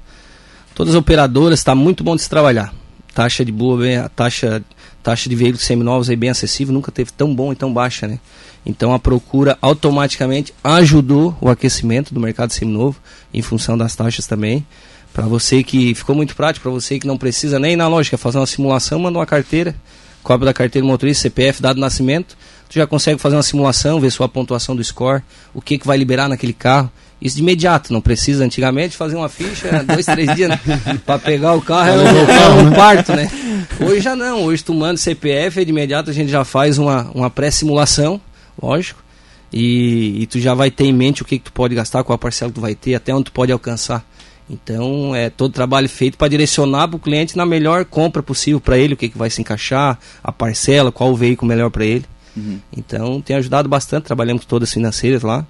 Todas 0.74 0.96
as 0.96 1.00
operadoras, 1.00 1.60
está 1.60 1.76
muito 1.76 2.04
bom 2.04 2.16
de 2.16 2.24
se 2.24 2.30
trabalhar 2.30 2.74
taxa 3.14 3.44
de 3.44 3.52
boa, 3.52 3.78
bem, 3.78 3.98
a 3.98 4.10
taxa, 4.10 4.64
taxa 5.04 5.30
de 5.30 5.36
veículos 5.36 5.64
seminovos 5.64 6.10
aí 6.10 6.16
bem 6.16 6.30
acessível, 6.30 6.74
nunca 6.74 6.92
teve 6.92 7.12
tão 7.12 7.34
bom 7.34 7.52
e 7.52 7.56
tão 7.56 7.74
baixa, 7.74 8.08
né? 8.08 8.20
Então 8.66 8.94
a 8.94 9.00
procura 9.00 9.58
automaticamente 9.62 10.54
ajudou 10.64 11.36
o 11.42 11.50
aquecimento 11.50 12.14
do 12.14 12.20
mercado 12.20 12.52
seminovo 12.52 13.00
em 13.34 13.42
função 13.42 13.78
das 13.78 13.96
taxas 13.96 14.28
também. 14.28 14.66
Para 15.14 15.26
você 15.26 15.64
que 15.64 15.94
ficou 15.94 16.16
muito 16.16 16.36
prático, 16.36 16.64
para 16.64 16.72
você 16.72 16.98
que 16.98 17.08
não 17.08 17.18
precisa 17.18 17.60
nem 17.60 17.74
ir 17.74 17.76
na 17.76 17.90
quer 18.04 18.18
fazer 18.18 18.38
uma 18.38 18.46
simulação, 18.46 19.00
manda 19.00 19.18
uma 19.18 19.26
carteira, 19.26 19.76
cópia 20.24 20.46
da 20.46 20.54
carteira 20.54 20.88
motorista, 20.88 21.24
CPF, 21.24 21.62
dado 21.62 21.76
de 21.76 21.82
nascimento, 21.82 22.38
tu 22.72 22.76
já 22.76 22.88
consegue 22.88 23.20
fazer 23.20 23.36
uma 23.36 23.44
simulação, 23.44 24.00
ver 24.00 24.10
sua 24.12 24.30
pontuação 24.30 24.74
do 24.74 24.82
score, 24.82 25.22
o 25.54 25.62
que, 25.62 25.78
que 25.78 25.86
vai 25.86 25.98
liberar 25.98 26.30
naquele 26.30 26.54
carro. 26.54 26.90
Isso 27.22 27.36
de 27.36 27.42
imediato, 27.42 27.92
não 27.92 28.00
precisa 28.00 28.46
antigamente 28.46 28.96
fazer 28.96 29.18
uma 29.18 29.28
ficha, 29.28 29.84
dois, 29.84 30.06
três 30.06 30.34
dias, 30.34 30.50
né? 30.50 30.60
para 31.06 31.20
pegar 31.20 31.54
o 31.54 31.62
carro 31.62 31.90
era 31.90 32.02
um, 32.02 32.30
era 32.30 32.54
um 32.56 32.72
parto, 32.72 33.12
né? 33.12 33.30
Hoje 33.78 34.00
já 34.00 34.16
não, 34.16 34.46
hoje 34.46 34.64
tu 34.64 34.74
manda 34.74 34.96
CPF, 34.96 35.66
de 35.66 35.70
imediato 35.70 36.10
a 36.10 36.14
gente 36.14 36.32
já 36.32 36.46
faz 36.46 36.78
uma, 36.78 37.12
uma 37.14 37.30
pré-simulação, 37.30 38.22
lógico, 38.60 39.04
e, 39.52 40.22
e, 40.22 40.26
tu 40.28 40.40
já 40.40 40.54
vai 40.54 40.72
ter 40.72 40.86
em 40.86 40.94
mente 40.94 41.24
o 41.24 41.26
que, 41.26 41.38
que 41.40 41.44
tu 41.44 41.54
pode 41.54 41.76
gastar, 41.76 42.06
qual 42.06 42.16
a 42.16 42.18
parcela 42.18 42.50
que 42.50 42.56
tu 42.56 42.62
vai 42.62 42.74
ter, 42.74 42.96
até 42.96 43.14
onde 43.14 43.26
tu 43.26 43.32
pode 43.34 43.52
alcançar. 43.52 44.04
Então 44.50 45.14
é 45.14 45.30
todo 45.30 45.52
trabalho 45.52 45.90
feito 45.90 46.18
para 46.18 46.30
direcionar 46.30 46.88
para 46.88 46.96
o 46.96 47.00
cliente 47.00 47.36
na 47.36 47.46
melhor 47.46 47.84
compra 47.84 48.24
possível 48.24 48.62
para 48.62 48.78
ele, 48.78 48.94
o 48.94 48.98
que, 48.98 49.10
que 49.10 49.18
vai 49.18 49.30
se 49.30 49.42
encaixar, 49.42 50.00
a 50.24 50.32
parcela, 50.32 50.90
qual 50.90 51.12
o 51.12 51.16
veículo 51.18 51.50
melhor 51.50 51.70
para 51.70 51.84
ele. 51.84 52.06
Uhum. 52.36 52.60
Então 52.76 53.22
tem 53.22 53.36
ajudado 53.36 53.68
bastante, 53.68 54.06
trabalhamos 54.06 54.44
com 54.44 54.50
todas 54.50 54.70
as 54.70 54.74
financeiras 54.74 55.22
lá 55.22 55.46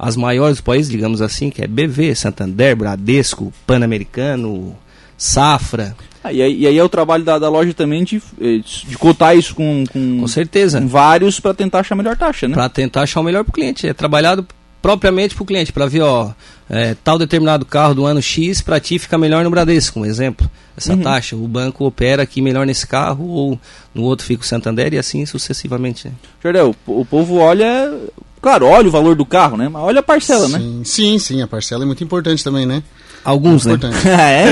as 0.00 0.16
maiores 0.16 0.56
do 0.56 0.62
país, 0.62 0.88
digamos 0.88 1.20
assim, 1.20 1.50
que 1.50 1.62
é 1.62 1.66
BV, 1.66 2.14
Santander, 2.14 2.74
Bradesco, 2.74 3.52
Pan-Americano, 3.66 4.74
Safra. 5.16 5.94
Ah, 6.24 6.32
e, 6.32 6.40
aí, 6.40 6.60
e, 6.60 6.66
aí, 6.66 6.78
é 6.78 6.82
o 6.82 6.88
trabalho 6.88 7.22
da, 7.22 7.38
da 7.38 7.50
loja 7.50 7.74
também 7.74 8.02
de, 8.02 8.16
eh, 8.40 8.60
de 8.64 8.96
cotar 8.96 9.36
isso 9.36 9.54
com, 9.54 9.84
com, 9.92 10.20
com 10.20 10.26
certeza. 10.26 10.80
Com 10.80 10.88
vários 10.88 11.38
para 11.38 11.52
tentar 11.52 11.80
achar 11.80 11.94
a 11.94 11.98
melhor 11.98 12.16
taxa, 12.16 12.48
né? 12.48 12.54
Para 12.54 12.70
tentar 12.70 13.02
achar 13.02 13.20
o 13.20 13.22
melhor 13.22 13.44
para 13.44 13.50
o 13.50 13.52
cliente. 13.52 13.86
É 13.86 13.92
trabalhado 13.92 14.46
propriamente 14.80 15.34
para 15.34 15.42
o 15.42 15.46
cliente, 15.46 15.70
para 15.70 15.84
ver, 15.84 16.00
ó, 16.00 16.32
é, 16.70 16.96
tal 17.04 17.18
determinado 17.18 17.66
carro 17.66 17.94
do 17.94 18.06
ano 18.06 18.22
X, 18.22 18.62
para 18.62 18.80
ti 18.80 18.98
fica 18.98 19.18
melhor 19.18 19.44
no 19.44 19.50
Bradesco, 19.50 20.00
um 20.00 20.06
exemplo. 20.06 20.50
Essa 20.80 20.94
uhum. 20.94 21.02
taxa, 21.02 21.36
o 21.36 21.46
banco 21.46 21.84
opera 21.84 22.22
aqui 22.22 22.40
melhor 22.40 22.66
nesse 22.66 22.86
carro, 22.86 23.28
ou 23.28 23.60
no 23.94 24.02
outro 24.02 24.24
fica 24.24 24.42
o 24.42 24.46
Santander, 24.46 24.94
e 24.94 24.98
assim 24.98 25.26
sucessivamente. 25.26 26.08
Né? 26.08 26.14
Jardel, 26.42 26.74
o, 26.86 27.04
povo 27.04 27.36
olha 27.36 27.92
Claro, 28.40 28.66
olha 28.66 28.88
o 28.88 28.90
valor 28.90 29.14
do 29.14 29.26
carro, 29.26 29.58
né? 29.58 29.68
Mas 29.68 29.82
olha 29.82 30.00
a 30.00 30.02
parcela, 30.02 30.46
sim, 30.46 30.52
né? 30.52 30.84
Sim, 30.84 31.18
sim, 31.18 31.42
a 31.42 31.46
parcela 31.46 31.84
é 31.84 31.86
muito 31.86 32.02
importante 32.02 32.42
também, 32.42 32.64
né? 32.64 32.82
Alguns, 33.22 33.66
né? 33.66 33.78
ah, 34.18 34.30
é? 34.30 34.48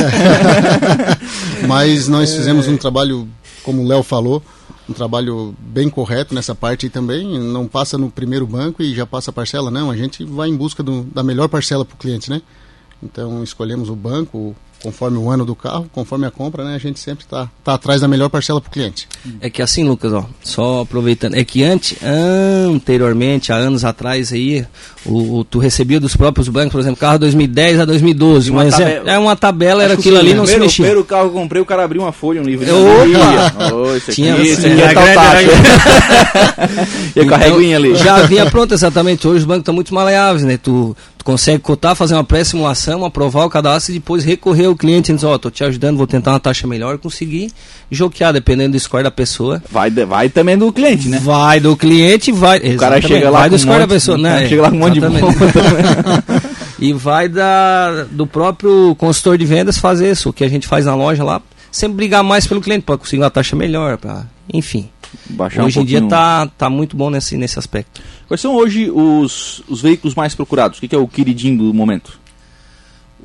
Mas 1.66 2.06
nós 2.06 2.34
fizemos 2.34 2.68
um 2.68 2.76
trabalho, 2.76 3.26
como 3.62 3.82
o 3.82 3.88
Léo 3.88 4.02
falou, 4.02 4.42
um 4.86 4.92
trabalho 4.92 5.54
bem 5.58 5.88
correto 5.88 6.34
nessa 6.34 6.54
parte 6.54 6.90
também. 6.90 7.38
Não 7.38 7.66
passa 7.66 7.96
no 7.96 8.10
primeiro 8.10 8.46
banco 8.46 8.82
e 8.82 8.94
já 8.94 9.06
passa 9.06 9.30
a 9.30 9.32
parcela, 9.32 9.70
não. 9.70 9.90
A 9.90 9.96
gente 9.96 10.22
vai 10.22 10.50
em 10.50 10.56
busca 10.56 10.82
do, 10.82 11.04
da 11.04 11.22
melhor 11.22 11.48
parcela 11.48 11.82
para 11.82 11.94
o 11.94 11.98
cliente, 11.98 12.28
né? 12.28 12.42
Então 13.02 13.42
escolhemos 13.42 13.88
o 13.88 13.96
banco, 13.96 14.54
conforme 14.82 15.18
o 15.18 15.30
ano 15.30 15.44
do 15.44 15.54
carro, 15.54 15.88
conforme 15.92 16.26
a 16.26 16.30
compra, 16.30 16.64
né, 16.64 16.74
a 16.74 16.78
gente 16.78 17.00
sempre 17.00 17.24
está 17.24 17.48
tá 17.64 17.74
atrás 17.74 18.00
da 18.00 18.08
melhor 18.08 18.28
parcela 18.28 18.60
para 18.60 18.68
o 18.68 18.72
cliente. 18.72 19.08
É 19.40 19.50
que 19.50 19.60
assim, 19.60 19.84
Lucas, 19.84 20.12
ó, 20.12 20.24
só 20.42 20.82
aproveitando, 20.82 21.34
é 21.34 21.44
que 21.44 21.64
antes, 21.64 21.96
anteriormente, 22.02 23.52
há 23.52 23.56
anos 23.56 23.84
atrás 23.84 24.32
aí, 24.32 24.64
o, 25.04 25.38
o 25.38 25.44
tu 25.44 25.58
recebia 25.58 25.98
dos 25.98 26.14
próprios 26.14 26.48
bancos, 26.48 26.72
por 26.72 26.80
exemplo, 26.80 26.98
carro 26.98 27.18
2010 27.18 27.80
a 27.80 27.84
2012, 27.84 28.52
mas 28.52 28.74
tabela, 28.74 29.10
é, 29.10 29.14
é, 29.14 29.18
uma 29.18 29.36
tabela, 29.36 29.82
era 29.82 29.94
aquilo 29.94 30.18
ali, 30.18 30.34
não 30.34 30.44
primeiro, 30.44 30.62
se 30.62 30.66
mexia. 30.66 30.84
O 30.84 30.86
primeiro 30.86 31.04
carro 31.04 31.30
que 31.30 31.36
eu 31.36 31.40
comprei, 31.40 31.62
o 31.62 31.66
cara 31.66 31.84
abriu 31.84 32.02
uma 32.02 32.12
folha, 32.12 32.40
um 32.40 32.44
livro. 32.44 32.66
Opa! 32.68 33.74
Oh, 33.74 33.96
esse 33.96 34.12
Tinha, 34.12 34.34
aqui 34.34 34.50
é 34.50 34.92
tal 34.92 35.08
e 37.16 37.20
então, 37.20 37.76
ali. 37.76 37.94
Já 37.96 38.22
vinha 38.22 38.46
pronto, 38.46 38.74
exatamente. 38.74 39.26
Hoje 39.26 39.40
os 39.40 39.44
bancos 39.44 39.62
estão 39.62 39.74
muito 39.74 39.92
maleáveis, 39.94 40.44
né? 40.44 40.56
Tu 40.56 40.96
consegue 41.28 41.58
cotar, 41.58 41.94
fazer 41.94 42.14
uma 42.14 42.24
pré-simulação, 42.24 43.04
aprovar 43.04 43.44
o 43.44 43.50
cadastro 43.50 43.92
e 43.92 43.98
depois 43.98 44.24
recorrer 44.24 44.64
ao 44.64 44.74
cliente 44.74 45.12
e 45.12 45.14
dizer, 45.14 45.26
ó, 45.26 45.34
oh, 45.34 45.38
tô 45.38 45.50
te 45.50 45.62
ajudando, 45.62 45.98
vou 45.98 46.06
tentar 46.06 46.30
uma 46.30 46.40
taxa 46.40 46.66
melhor 46.66 46.96
conseguir 46.96 47.52
joquear, 47.90 48.32
dependendo 48.32 48.72
do 48.72 48.80
score 48.80 49.02
da 49.02 49.10
pessoa. 49.10 49.62
Vai, 49.70 49.90
vai 49.90 50.30
também 50.30 50.56
do 50.56 50.72
cliente, 50.72 51.06
né? 51.06 51.20
Vai 51.22 51.60
do 51.60 51.76
cliente, 51.76 52.32
vai. 52.32 52.60
O 52.60 52.78
cara 52.78 52.98
chega 53.02 53.28
lá 53.28 53.40
vai 53.40 53.50
do 53.50 53.58
score 53.58 53.76
um 53.76 53.80
monte, 53.80 53.88
da 53.88 53.94
pessoa, 53.94 54.16
né? 54.16 54.48
Chega 54.48 54.62
lá 54.62 54.70
com 54.70 54.76
um 54.76 54.78
monte 54.78 54.94
de 54.94 55.00
bomba 55.00 55.20
E 56.80 56.94
vai 56.94 57.28
da, 57.28 58.04
do 58.10 58.26
próprio 58.26 58.94
consultor 58.94 59.36
de 59.36 59.44
vendas 59.44 59.76
fazer 59.76 60.10
isso, 60.10 60.30
o 60.30 60.32
que 60.32 60.44
a 60.44 60.48
gente 60.48 60.66
faz 60.66 60.86
na 60.86 60.94
loja 60.94 61.22
lá, 61.22 61.42
sempre 61.70 61.98
brigar 61.98 62.24
mais 62.24 62.46
pelo 62.46 62.62
cliente, 62.62 62.86
para 62.86 62.96
conseguir 62.96 63.22
uma 63.22 63.28
taxa 63.28 63.54
melhor, 63.54 63.98
pra, 63.98 64.24
enfim. 64.50 64.88
Baixar 65.30 65.64
hoje 65.64 65.78
um 65.78 65.82
em 65.82 65.84
dia 65.84 66.02
tá, 66.02 66.46
tá 66.46 66.70
muito 66.70 66.96
bom 66.96 67.10
nesse, 67.10 67.36
nesse 67.36 67.58
aspecto. 67.58 68.00
Quais 68.26 68.40
são 68.40 68.54
hoje 68.54 68.90
os, 68.90 69.62
os 69.68 69.80
veículos 69.80 70.14
mais 70.14 70.34
procurados? 70.34 70.78
O 70.78 70.80
que, 70.80 70.88
que 70.88 70.94
é 70.94 70.98
o 70.98 71.08
queridinho 71.08 71.58
do 71.58 71.74
momento? 71.74 72.18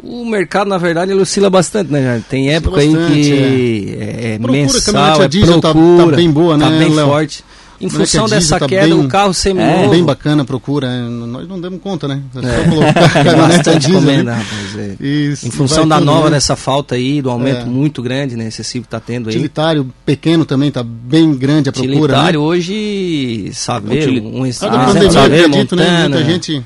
O 0.02 0.26
mercado, 0.26 0.68
na 0.68 0.78
verdade, 0.78 1.12
ele 1.12 1.22
oscila 1.22 1.50
bastante, 1.50 1.92
né? 1.92 2.24
Tem 2.28 2.50
época 2.50 2.82
aí 2.82 2.90
que 2.90 3.96
é, 4.00 4.04
é, 4.04 4.34
é 4.34 4.38
procura, 4.40 4.52
mensal, 4.52 5.22
é 5.22 5.30
procura, 5.30 5.62
tá, 5.62 6.12
tá 6.12 6.16
bem 6.16 6.32
boa, 6.32 6.58
né, 6.58 6.66
tá 6.66 6.72
bem 6.72 6.92
forte. 6.92 7.44
Em 7.86 7.90
função 7.90 8.28
dessa 8.28 8.60
tá 8.60 8.68
queda, 8.68 8.88
bem, 8.88 8.94
o 8.94 9.08
carro 9.08 9.34
seminovo... 9.34 9.86
É, 9.86 9.88
bem 9.90 10.04
bacana 10.04 10.44
a 10.44 10.46
procura. 10.46 10.88
É, 10.88 11.02
nós 11.02 11.48
não 11.48 11.60
demos 11.60 11.82
conta, 11.82 12.08
né? 12.08 12.22
É. 12.36 12.64
Só 12.64 12.70
colocar 12.70 13.36
bastante 13.38 13.92
encomenda, 13.92 14.34
rapaz. 14.34 14.78
É. 14.78 14.96
Isso, 15.06 15.48
em 15.48 15.52
função 15.52 15.88
da 15.88 16.00
nova, 16.00 16.30
né? 16.30 16.38
dessa 16.38 16.56
falta 16.56 16.96
aí, 16.96 17.22
do 17.22 17.30
aumento 17.30 17.62
é. 17.62 17.66
muito 17.66 18.02
grande, 18.02 18.36
né? 18.36 18.48
Excessivo 18.48 18.84
que 18.84 18.88
está 18.88 19.00
tendo 19.00 19.30
aí. 19.30 19.36
Utilitário 19.36 19.92
pequeno 20.06 20.46
também, 20.46 20.70
está 20.70 20.84
bem 20.84 21.34
grande 21.36 21.70
a 21.70 21.72
procura, 21.72 21.96
Utilitário 21.96 22.40
né? 22.40 22.46
hoje, 22.46 23.52
saber, 23.54 24.10
um, 24.10 24.42
um, 24.42 24.46
exemplo, 24.46 25.12
saber, 25.12 25.46
acredito, 25.46 25.76
né? 25.76 26.08
Muita 26.08 26.24
gente 26.24 26.64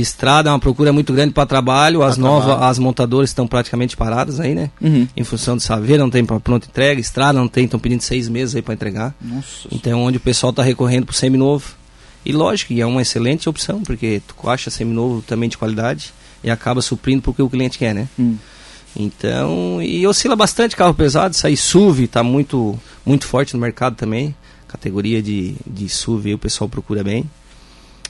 Estrada 0.00 0.50
é 0.50 0.52
uma 0.52 0.58
procura 0.58 0.92
muito 0.92 1.12
grande 1.12 1.32
para 1.32 1.46
trabalho. 1.46 2.02
As 2.02 2.16
novas, 2.16 2.62
as 2.62 2.78
montadoras 2.78 3.30
estão 3.30 3.46
praticamente 3.46 3.96
paradas 3.96 4.40
aí, 4.40 4.54
né? 4.54 4.70
Uhum. 4.80 5.08
Em 5.16 5.24
função 5.24 5.56
de 5.56 5.62
saber, 5.62 5.98
não 5.98 6.10
tem 6.10 6.24
para 6.24 6.38
pronta 6.38 6.66
entrega. 6.66 7.00
Estrada 7.00 7.38
não 7.38 7.48
tem, 7.48 7.64
estão 7.64 7.80
pedindo 7.80 8.02
seis 8.02 8.28
meses 8.28 8.54
aí 8.54 8.62
para 8.62 8.74
entregar. 8.74 9.14
Nossa. 9.20 9.68
Então, 9.72 9.92
é 9.92 9.94
onde 9.94 10.18
o 10.18 10.20
pessoal 10.20 10.50
está 10.50 10.62
recorrendo 10.62 11.06
para 11.06 11.12
o 11.12 11.16
seminovo. 11.16 11.74
E 12.24 12.32
lógico, 12.32 12.74
é 12.74 12.84
uma 12.84 13.02
excelente 13.02 13.48
opção, 13.48 13.82
porque 13.82 14.20
tu 14.26 14.50
acha 14.50 14.68
seminovo 14.68 15.22
também 15.22 15.48
de 15.48 15.56
qualidade 15.56 16.12
e 16.42 16.50
acaba 16.50 16.82
suprindo 16.82 17.22
porque 17.22 17.40
o 17.40 17.48
cliente 17.48 17.78
quer, 17.78 17.94
né? 17.94 18.08
Hum. 18.18 18.36
Então, 18.98 19.80
e 19.82 20.06
oscila 20.06 20.34
bastante 20.34 20.74
carro 20.74 20.94
pesado. 20.94 21.34
Isso 21.34 21.46
aí, 21.46 21.56
SUV 21.56 22.04
está 22.04 22.22
muito, 22.22 22.78
muito 23.04 23.26
forte 23.26 23.54
no 23.54 23.60
mercado 23.60 23.94
também. 23.94 24.34
Categoria 24.66 25.22
de, 25.22 25.54
de 25.66 25.88
SUV 25.88 26.34
o 26.34 26.38
pessoal 26.38 26.68
procura 26.68 27.04
bem. 27.04 27.24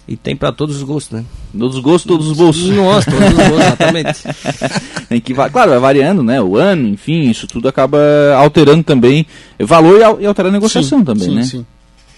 E 0.08 0.16
tem 0.16 0.36
para 0.36 0.52
todos 0.52 0.76
os 0.76 0.82
gostos, 0.84 1.18
né? 1.18 1.24
Todos 1.58 1.76
os 1.76 1.82
gostos, 1.82 2.08
todos 2.08 2.28
os 2.28 2.36
bolsos. 2.36 2.70
Nossa, 2.70 3.10
todos 3.10 3.28
os 3.28 3.34
bolsos, 3.34 3.66
exatamente. 3.66 4.18
tem 5.08 5.20
que, 5.20 5.34
claro, 5.34 5.70
vai 5.70 5.78
variando, 5.80 6.22
né? 6.22 6.40
O 6.40 6.56
ano, 6.56 6.88
enfim, 6.88 7.28
isso 7.28 7.46
tudo 7.48 7.68
acaba 7.68 7.98
alterando 8.36 8.84
também 8.84 9.26
valor 9.58 10.20
e 10.20 10.26
alterando 10.26 10.54
a 10.54 10.58
negociação 10.58 11.00
sim, 11.00 11.04
também, 11.04 11.28
sim, 11.28 11.34
né? 11.34 11.42
Sim. 11.42 11.66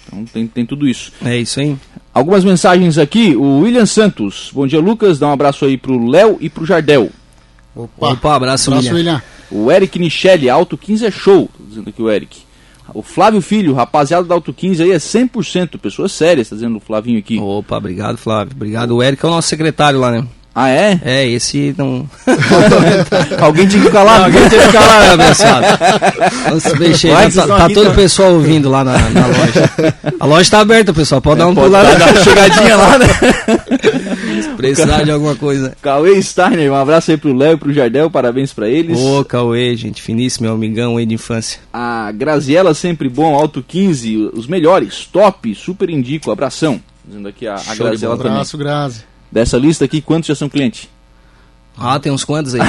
Então 0.07 0.25
tem, 0.27 0.47
tem 0.47 0.67
tudo 0.67 0.87
isso. 0.87 1.13
É 1.25 1.39
isso 1.39 1.61
aí. 1.61 1.77
Algumas 2.13 2.45
mensagens 2.45 2.99
aqui. 2.99 3.35
O 3.37 3.61
William 3.61 3.87
Santos. 3.87 4.51
Bom 4.53 4.67
dia, 4.67 4.81
Lucas. 4.81 5.19
Dá 5.19 5.29
um 5.29 5.33
abraço 5.33 5.65
aí 5.65 5.79
pro 5.79 6.07
Léo 6.07 6.37
e 6.41 6.51
pro 6.51 6.67
Jardel. 6.67 7.11
Opa, 7.75 8.13
Opa 8.13 8.35
abraço, 8.35 8.71
abraço 8.71 8.95
William. 8.95 9.15
William. 9.15 9.23
O 9.51 9.71
Eric 9.71 9.99
Nichelle, 9.99 10.51
Alto 10.51 10.77
15 10.77 11.07
é 11.07 11.11
show. 11.11 11.49
Tô 11.57 11.65
dizendo 11.65 11.89
aqui 11.89 12.03
o 12.03 12.11
Eric. 12.11 12.48
O 12.95 13.03
Flávio 13.03 13.41
Filho, 13.41 13.75
rapaziada 13.75 14.27
da 14.27 14.35
Auto 14.35 14.53
15 14.53 14.83
aí 14.83 14.93
é 14.93 14.97
100% 14.97 15.79
pessoas 15.79 16.13
sérias, 16.13 16.47
está 16.47 16.57
dizendo 16.57 16.77
o 16.77 16.81
Flavinho 16.81 17.19
aqui. 17.19 17.39
Opa, 17.39 17.77
obrigado 17.77 18.17
Flávio. 18.17 18.55
Obrigado. 18.55 18.97
O 18.97 19.03
Eric 19.03 19.25
é 19.25 19.29
o 19.29 19.31
nosso 19.31 19.49
secretário 19.49 19.99
lá, 19.99 20.11
né? 20.11 20.27
Ah, 20.61 20.71
é? 20.71 21.01
É, 21.05 21.25
esse 21.25 21.73
não. 21.79 22.05
alguém 23.41 23.69
tinha 23.69 23.81
que 23.81 23.87
ficar 23.87 24.03
lá. 24.03 24.25
alguém 24.25 24.49
tinha 24.49 24.61
que 24.61 24.67
ficar 24.67 24.81
lá, 24.81 24.99
né, 24.99 25.13
abençoado. 25.13 26.81
Mexer, 26.81 27.13
Vai, 27.13 27.31
tá, 27.31 27.47
tá 27.47 27.69
todo 27.69 27.91
o 27.91 27.95
pessoal 27.95 28.33
ouvindo 28.33 28.69
lá 28.69 28.83
na, 28.83 28.99
na, 28.99 29.27
loja. 29.29 29.71
A 30.19 30.27
loja 30.27 30.43
está 30.43 30.59
aberta, 30.59 30.93
pessoal. 30.93 31.21
Pode 31.21 31.41
é, 31.41 31.45
dar 31.45 31.49
um 31.49 31.55
pulo 31.55 31.69
lá. 31.69 31.85
Dar 31.85 32.11
uma 32.11 32.25
chegadinha 32.25 32.75
lá, 32.75 32.99
né? 32.99 33.07
Se 34.43 34.49
precisar 34.57 35.05
de 35.05 35.13
alguma 35.13 35.37
coisa. 35.37 35.77
Cauê 35.81 36.21
Steiner, 36.21 36.73
um 36.73 36.75
abraço 36.75 37.13
aí 37.13 37.17
pro 37.17 37.33
Léo 37.33 37.53
e 37.53 37.57
pro 37.57 37.73
Jardel, 37.73 38.11
parabéns 38.11 38.53
pra 38.53 38.69
eles. 38.69 38.99
Ô, 38.99 39.25
Cauê, 39.25 39.77
gente 39.77 40.03
finíssimo, 40.03 40.47
meu 40.47 40.57
amigão 40.57 40.97
aí 40.97 41.07
de 41.07 41.15
infância. 41.15 41.61
A 41.73 42.11
Graziela, 42.11 42.75
sempre 42.75 43.09
bom, 43.09 43.33
Alto 43.37 43.63
15, 43.63 44.33
os 44.35 44.49
melhores, 44.49 45.07
top, 45.07 45.55
super 45.55 45.89
indico, 45.89 46.33
abração. 46.33 46.81
Dizendo 47.07 47.29
aqui 47.29 47.47
a, 47.47 47.55
a 47.55 47.75
Graziela 47.77 48.17
também. 48.17 48.33
Abraço, 48.33 48.59
Grazi. 48.59 49.18
Dessa 49.31 49.59
lista 49.59 49.85
aqui, 49.85 50.01
quantos 50.01 50.29
já 50.29 50.35
são 50.35 50.49
clientes? 50.49 50.89
Ah, 51.77 51.99
tem 52.01 52.11
uns 52.11 52.25
quantos 52.25 52.55
aí. 52.55 52.61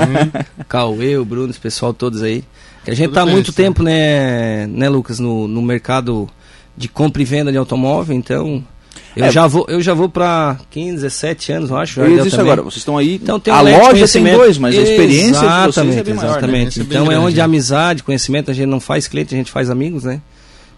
Cauê, 0.68 1.16
o 1.16 1.24
Bruno, 1.24 1.50
esse 1.50 1.60
pessoal 1.60 1.94
todos 1.94 2.22
aí. 2.22 2.44
Que 2.84 2.90
a 2.90 2.94
gente 2.94 3.08
Tudo 3.08 3.14
tá 3.14 3.22
há 3.22 3.26
muito 3.26 3.52
tempo, 3.52 3.82
né, 3.82 4.66
né, 4.66 4.88
Lucas, 4.88 5.18
no, 5.18 5.46
no 5.46 5.62
mercado 5.62 6.28
de 6.76 6.88
compra 6.88 7.22
e 7.22 7.24
venda 7.24 7.52
de 7.52 7.58
automóvel, 7.58 8.16
então 8.16 8.64
eu, 9.14 9.26
é, 9.26 9.30
já 9.30 9.46
vou, 9.46 9.66
eu 9.68 9.80
já 9.80 9.92
vou 9.92 10.08
para 10.08 10.58
15, 10.70 11.02
17 11.02 11.52
anos, 11.52 11.70
eu 11.70 11.76
acho. 11.76 12.00
Eu 12.00 12.26
isso 12.26 12.40
agora, 12.40 12.62
vocês 12.62 12.78
estão 12.78 12.96
aí. 12.96 13.16
Então, 13.16 13.38
tem 13.38 13.52
um 13.52 13.56
a 13.56 13.60
loja 13.60 14.08
tem 14.08 14.24
dois, 14.24 14.56
mas 14.58 14.76
a 14.76 14.80
experiência 14.82 15.44
exatamente, 15.44 15.66
de 15.66 15.74
vocês 15.74 15.96
é 15.96 16.02
bem 16.02 16.14
maior, 16.14 16.30
Exatamente. 16.30 16.78
Né? 16.78 16.86
Então 16.88 17.12
é, 17.12 17.14
é 17.14 17.18
onde 17.18 17.40
amizade, 17.40 18.02
conhecimento, 18.02 18.50
a 18.50 18.54
gente 18.54 18.66
não 18.66 18.80
faz 18.80 19.06
cliente, 19.06 19.34
a 19.34 19.38
gente 19.38 19.50
faz 19.50 19.68
amigos, 19.68 20.04
né? 20.04 20.20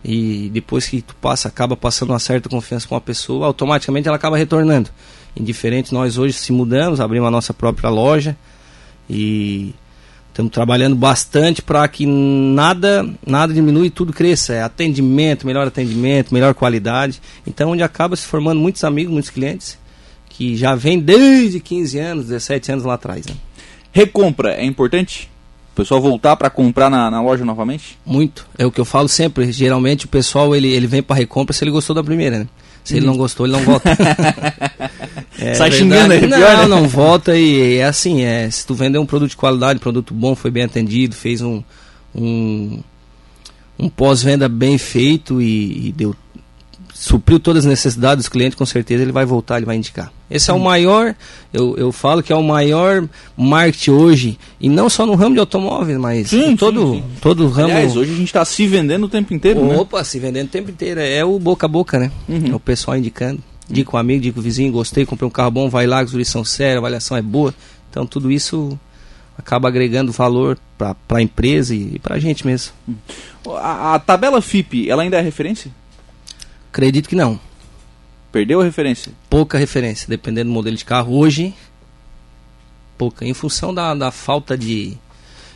E 0.04 0.50
depois 0.52 0.86
que 0.86 1.00
tu 1.00 1.14
passa, 1.16 1.48
acaba 1.48 1.76
passando 1.76 2.10
uma 2.10 2.18
certa 2.18 2.48
confiança 2.48 2.86
com 2.86 2.96
a 2.96 3.00
pessoa, 3.00 3.46
automaticamente 3.46 4.08
ela 4.08 4.16
acaba 4.16 4.36
retornando. 4.36 4.90
Indiferente, 5.36 5.92
nós 5.92 6.16
hoje 6.18 6.34
se 6.34 6.52
mudamos, 6.52 7.00
abrimos 7.00 7.28
a 7.28 7.30
nossa 7.30 7.52
própria 7.52 7.90
loja 7.90 8.36
e 9.08 9.74
estamos 10.28 10.52
trabalhando 10.52 10.96
bastante 10.96 11.62
para 11.62 11.86
que 11.88 12.06
nada 12.06 13.08
nada 13.26 13.52
diminua 13.52 13.86
e 13.86 13.90
tudo 13.90 14.12
cresça. 14.12 14.54
É 14.54 14.62
atendimento, 14.62 15.46
melhor 15.46 15.66
atendimento, 15.66 16.32
melhor 16.32 16.54
qualidade. 16.54 17.20
Então, 17.46 17.70
onde 17.70 17.82
acaba 17.82 18.16
se 18.16 18.26
formando 18.26 18.60
muitos 18.60 18.82
amigos, 18.84 19.12
muitos 19.12 19.30
clientes 19.30 19.78
que 20.28 20.56
já 20.56 20.74
vêm 20.74 20.98
desde 20.98 21.60
15 21.60 21.98
anos, 21.98 22.24
17 22.26 22.72
anos 22.72 22.84
lá 22.84 22.94
atrás. 22.94 23.26
Né? 23.26 23.34
Recompra 23.92 24.54
é 24.54 24.64
importante? 24.64 25.30
O 25.72 25.76
pessoal 25.76 26.00
voltar 26.00 26.36
para 26.36 26.50
comprar 26.50 26.90
na, 26.90 27.10
na, 27.10 27.22
loja 27.22 27.44
novamente? 27.44 27.98
Muito. 28.04 28.46
É 28.58 28.66
o 28.66 28.70
que 28.70 28.80
eu 28.80 28.84
falo 28.84 29.08
sempre. 29.08 29.50
Geralmente 29.52 30.06
o 30.06 30.08
pessoal 30.08 30.54
ele, 30.54 30.72
ele 30.72 30.86
vem 30.86 31.02
para 31.02 31.16
recompra 31.16 31.52
se 31.52 31.62
ele 31.62 31.70
gostou 31.70 31.94
da 31.94 32.02
primeira, 32.02 32.40
né? 32.40 32.48
Se 32.82 32.96
ele 32.96 33.06
não 33.06 33.16
gostou, 33.16 33.46
ele 33.46 33.54
não 33.54 33.62
volta. 33.62 33.88
é, 35.38 35.54
Sai 35.54 35.70
xingando 35.70 36.12
ele, 36.12 36.26
Não, 36.26 36.38
pior, 36.38 36.56
né? 36.58 36.66
não 36.66 36.88
volta 36.88 37.36
e 37.36 37.78
é 37.78 37.84
assim, 37.84 38.22
é, 38.22 38.50
se 38.50 38.66
tu 38.66 38.74
vender 38.74 38.98
um 38.98 39.06
produto 39.06 39.30
de 39.30 39.36
qualidade, 39.36 39.78
produto 39.78 40.12
bom, 40.14 40.34
foi 40.34 40.50
bem 40.50 40.64
atendido, 40.64 41.14
fez 41.14 41.40
um, 41.40 41.62
um, 42.14 42.80
um 43.78 43.88
pós-venda 43.88 44.48
bem 44.48 44.78
feito 44.78 45.40
e, 45.40 45.88
e 45.88 45.92
deu 45.92 46.14
supriu 46.94 47.40
todas 47.40 47.64
as 47.64 47.70
necessidades 47.70 48.24
dos 48.24 48.28
clientes, 48.28 48.56
com 48.56 48.64
certeza 48.64 49.02
ele 49.02 49.12
vai 49.12 49.26
voltar, 49.26 49.56
ele 49.56 49.66
vai 49.66 49.76
indicar. 49.76 50.12
Esse 50.30 50.50
é 50.50 50.54
o 50.54 50.60
maior, 50.60 51.14
eu, 51.52 51.76
eu 51.76 51.92
falo 51.92 52.22
que 52.22 52.32
é 52.32 52.36
o 52.36 52.42
maior 52.42 53.06
marketing 53.36 53.90
hoje, 53.90 54.38
e 54.60 54.68
não 54.68 54.88
só 54.88 55.04
no 55.04 55.14
ramo 55.14 55.34
de 55.34 55.40
automóveis, 55.40 55.98
mas 55.98 56.30
sim, 56.30 56.56
todo, 56.56 56.92
sim, 56.92 57.02
sim. 57.02 57.04
todo 57.20 57.48
ramo. 57.48 57.72
Aliás, 57.72 57.96
hoje 57.96 58.12
a 58.12 58.16
gente 58.16 58.28
está 58.28 58.44
se 58.44 58.66
vendendo 58.66 59.04
o 59.04 59.08
tempo 59.08 59.34
inteiro, 59.34 59.64
né? 59.66 59.76
Opa, 59.76 59.98
né? 59.98 60.04
se 60.04 60.18
vendendo 60.18 60.46
o 60.46 60.50
tempo 60.50 60.70
inteiro. 60.70 61.00
É 61.00 61.24
o 61.24 61.38
boca 61.38 61.66
a 61.66 61.68
boca, 61.68 61.98
né? 61.98 62.10
Uhum. 62.28 62.52
É 62.52 62.54
o 62.54 62.60
pessoal 62.60 62.96
indicando. 62.96 63.42
Dica 63.68 63.90
com 63.90 63.96
um 63.96 64.00
amigo, 64.00 64.22
dica 64.22 64.34
com 64.34 64.40
o 64.40 64.42
vizinho, 64.42 64.72
gostei, 64.72 65.06
comprei 65.06 65.26
um 65.26 65.30
carro 65.30 65.50
bom, 65.50 65.70
vai 65.70 65.86
lá, 65.86 66.04
são 66.24 66.44
sérias, 66.44 66.76
a 66.76 66.78
avaliação 66.78 67.16
é 67.16 67.22
boa. 67.22 67.54
Então 67.90 68.06
tudo 68.06 68.30
isso 68.30 68.78
acaba 69.38 69.68
agregando 69.68 70.12
valor 70.12 70.58
para 70.76 70.96
a 71.10 71.22
empresa 71.22 71.74
e 71.74 71.98
para 71.98 72.16
a 72.16 72.18
gente 72.18 72.46
mesmo. 72.46 72.72
A, 73.46 73.94
a 73.94 73.98
tabela 73.98 74.40
FIP, 74.42 74.90
ela 74.90 75.02
ainda 75.02 75.16
é 75.16 75.20
referência? 75.20 75.70
Acredito 76.70 77.08
que 77.08 77.16
não. 77.16 77.38
Perdeu 78.30 78.60
a 78.60 78.64
referência? 78.64 79.12
Pouca 79.30 79.56
referência, 79.56 80.08
dependendo 80.08 80.50
do 80.50 80.54
modelo 80.54 80.76
de 80.76 80.84
carro. 80.84 81.16
Hoje, 81.16 81.54
pouca. 82.98 83.24
Em 83.24 83.32
função 83.32 83.72
da, 83.72 83.94
da 83.94 84.10
falta 84.10 84.58
de. 84.58 84.98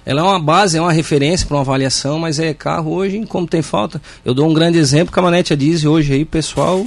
Ela 0.07 0.21
é 0.21 0.25
uma 0.25 0.39
base, 0.39 0.79
é 0.79 0.81
uma 0.81 0.93
referência 0.93 1.47
para 1.47 1.57
uma 1.57 1.63
avaliação, 1.63 2.19
mas 2.19 2.39
é 2.39 2.55
carro 2.55 2.93
hoje, 2.93 3.27
como 3.27 3.47
tem 3.47 3.63
falta. 3.63 4.01
Eu 4.25 4.33
dou 4.33 4.49
um 4.49 4.55
grande 4.55 4.79
exemplo: 4.79 5.13
caminhonete 5.13 5.53
a 5.53 5.57
diesel 5.57 5.91
hoje 5.91 6.15
aí, 6.15 6.25
pessoal 6.25 6.87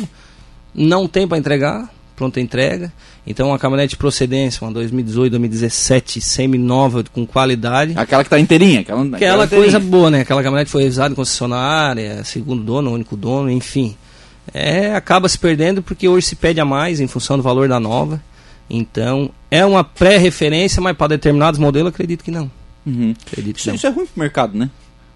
não 0.73 1.07
tem 1.07 1.27
para 1.27 1.37
entregar 1.37 1.89
pronta 2.21 2.39
entrega. 2.39 2.93
Então 3.25 3.47
uma 3.47 3.57
caminhonete 3.57 3.91
de 3.91 3.97
procedência, 3.97 4.63
uma 4.63 4.71
2018, 4.71 5.31
2017, 5.31 6.21
semi-nova, 6.21 7.03
com 7.11 7.25
qualidade. 7.25 7.93
Aquela 7.95 8.23
que 8.23 8.27
está 8.27 8.39
inteirinha. 8.39 8.81
Aquela, 8.81 9.01
aquela, 9.01 9.43
aquela 9.43 9.47
coisa 9.47 9.79
boa, 9.79 10.11
né? 10.11 10.21
Aquela 10.21 10.43
caminhonete 10.43 10.69
foi 10.69 10.83
revisada 10.83 11.11
em 11.11 11.15
concessionária, 11.15 12.23
segundo 12.23 12.63
dono, 12.63 12.91
único 12.91 13.17
dono, 13.17 13.49
enfim. 13.49 13.95
É, 14.53 14.93
acaba 14.93 15.27
se 15.27 15.39
perdendo 15.39 15.81
porque 15.81 16.07
hoje 16.07 16.27
se 16.27 16.35
pede 16.35 16.59
a 16.59 16.65
mais 16.65 16.99
em 16.99 17.07
função 17.07 17.37
do 17.37 17.43
valor 17.43 17.67
da 17.67 17.79
nova. 17.79 18.21
Então, 18.69 19.31
é 19.49 19.65
uma 19.65 19.83
pré-referência, 19.83 20.81
mas 20.81 20.95
para 20.95 21.07
determinados 21.07 21.59
modelos 21.59 21.89
acredito 21.89 22.23
que 22.23 22.31
não. 22.31 22.51
Uhum. 22.85 23.13
Acredito 23.27 23.57
isso, 23.57 23.63
que 23.63 23.69
não. 23.69 23.75
isso 23.75 23.87
é 23.87 23.89
ruim 23.89 24.05
pro 24.05 24.19
mercado, 24.19 24.57
né? 24.57 24.69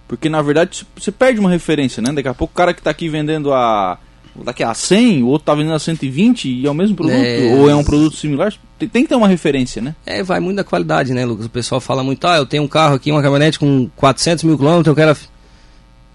Porque 0.07 0.29
na 0.29 0.41
verdade 0.41 0.85
você 0.95 1.12
perde 1.12 1.39
uma 1.39 1.50
referência, 1.50 2.01
né? 2.01 2.12
Daqui 2.12 2.27
a 2.27 2.33
pouco 2.33 2.53
o 2.53 2.55
cara 2.55 2.74
que 2.74 2.79
está 2.79 2.91
aqui 2.91 3.09
vendendo 3.09 3.53
a 3.53 3.97
daqui 4.43 4.63
a 4.63 4.73
100, 4.73 5.23
o 5.23 5.27
outro 5.27 5.43
está 5.43 5.55
vendendo 5.55 5.75
a 5.75 5.79
120 5.79 6.49
e 6.49 6.65
é 6.65 6.69
o 6.69 6.73
mesmo 6.73 6.95
produto, 6.95 7.15
é... 7.15 7.55
ou 7.55 7.69
é 7.69 7.75
um 7.75 7.83
produto 7.83 8.15
similar, 8.15 8.53
tem, 8.77 8.89
tem, 8.89 9.03
que 9.03 9.09
ter 9.09 9.15
uma 9.15 9.27
referência, 9.27 9.81
né? 9.81 9.95
É, 10.05 10.21
vai 10.21 10.39
muito 10.39 10.57
da 10.57 10.63
qualidade, 10.63 11.13
né, 11.13 11.25
Lucas? 11.25 11.45
O 11.45 11.49
pessoal 11.49 11.79
fala 11.79 12.03
muito, 12.03 12.25
ah, 12.27 12.37
eu 12.37 12.45
tenho 12.45 12.63
um 12.63 12.67
carro 12.67 12.95
aqui, 12.95 13.11
uma 13.11 13.21
caminhonete 13.21 13.57
com 13.57 13.89
400 13.95 14.43
mil 14.43 14.57
quilômetros, 14.57 14.87
eu 14.87 14.95
quero 14.95 15.11
a, 15.11 15.17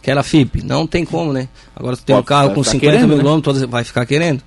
quero 0.02 0.20
a 0.20 0.22
FIP. 0.22 0.62
Não 0.62 0.86
tem 0.86 1.04
como, 1.04 1.32
né? 1.32 1.48
Agora 1.74 1.96
tu 1.96 2.02
tem 2.02 2.14
Pode, 2.14 2.24
um 2.24 2.26
carro 2.26 2.54
com 2.54 2.62
50 2.62 2.80
querendo, 2.80 3.08
mil 3.08 3.16
né? 3.16 3.22
quilômetros, 3.22 3.62
vai 3.62 3.84
ficar 3.84 4.04
querendo. 4.04 4.42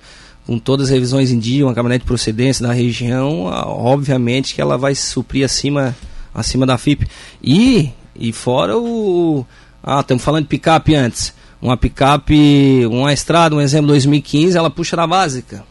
Com 0.46 0.58
todas 0.58 0.86
as 0.86 0.92
revisões 0.92 1.32
em 1.32 1.38
dia, 1.38 1.66
uma 1.66 1.74
caminhonete 1.74 2.02
de 2.02 2.06
procedência 2.06 2.66
da 2.66 2.72
região, 2.72 3.44
obviamente 3.44 4.54
que 4.54 4.60
ela 4.60 4.76
vai 4.76 4.94
suprir 4.94 5.44
acima, 5.44 5.96
acima 6.34 6.66
da 6.66 6.78
FIP. 6.78 7.08
E, 7.42 7.90
e 8.14 8.32
fora 8.32 8.76
o... 8.76 9.44
Ah, 9.82 10.00
estamos 10.00 10.22
falando 10.22 10.44
de 10.44 10.48
picape 10.48 10.94
antes 10.94 11.34
uma 11.64 11.78
picape, 11.78 12.84
uma 12.90 13.10
estrada, 13.10 13.56
um 13.56 13.60
exemplo 13.60 13.86
2015, 13.86 14.56
ela 14.58 14.68
puxa 14.68 14.94
da 14.94 15.06
básica. 15.06 15.64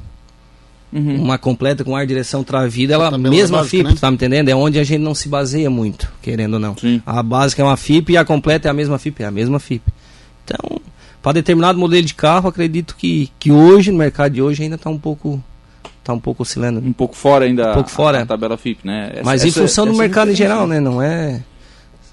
Uhum. 0.91 1.21
Uma 1.21 1.37
completa 1.37 1.83
com 1.83 1.95
ar, 1.95 2.05
direção, 2.07 2.43
travida, 2.43 2.95
ela 2.95 3.15
mesma 3.15 3.59
básica, 3.59 3.77
FIP, 3.77 3.89
né? 3.89 3.97
tá 4.01 4.09
me 4.09 4.15
entendendo? 4.15 4.49
É 4.49 4.55
onde 4.55 4.79
a 4.79 4.83
gente 4.83 5.01
não 5.01 5.13
se 5.13 5.29
baseia 5.29 5.69
muito, 5.69 6.11
querendo 6.19 6.55
ou 6.55 6.59
não. 6.59 6.75
Sim. 6.75 6.99
A 7.05 7.21
básica 7.21 7.61
é 7.61 7.65
uma 7.65 7.77
FIP 7.77 8.13
e 8.13 8.17
a 8.17 8.25
completa 8.25 8.67
é 8.67 8.71
a 8.71 8.73
mesma 8.73 8.97
FIP, 8.97 9.21
é 9.21 9.27
a 9.27 9.31
mesma 9.31 9.59
FIP. 9.59 9.83
Então, 10.43 10.81
para 11.21 11.33
determinado 11.33 11.77
modelo 11.77 12.03
de 12.03 12.15
carro, 12.15 12.49
acredito 12.49 12.95
que, 12.95 13.29
que 13.37 13.51
hoje, 13.51 13.91
no 13.91 13.97
mercado 13.99 14.33
de 14.33 14.41
hoje, 14.41 14.63
ainda 14.63 14.75
está 14.75 14.89
um 14.89 14.97
pouco 14.97 15.43
tá 16.03 16.11
um 16.11 16.19
pouco 16.19 16.41
oscilando. 16.41 16.79
Um 16.79 16.91
pouco 16.91 17.15
fora 17.15 17.45
ainda 17.45 17.69
um 17.69 17.75
pouco 17.75 17.91
fora, 17.91 18.19
a, 18.19 18.23
a 18.23 18.25
tabela 18.25 18.57
FIP, 18.57 18.85
né? 18.85 19.11
Essa, 19.13 19.23
Mas 19.23 19.43
em 19.43 19.49
essa, 19.49 19.61
função 19.61 19.85
essa 19.85 19.93
do 19.93 19.97
mercado 19.97 20.31
em 20.31 20.35
geral, 20.35 20.65
né? 20.65 20.79
Não 20.79 20.99
é... 20.99 21.43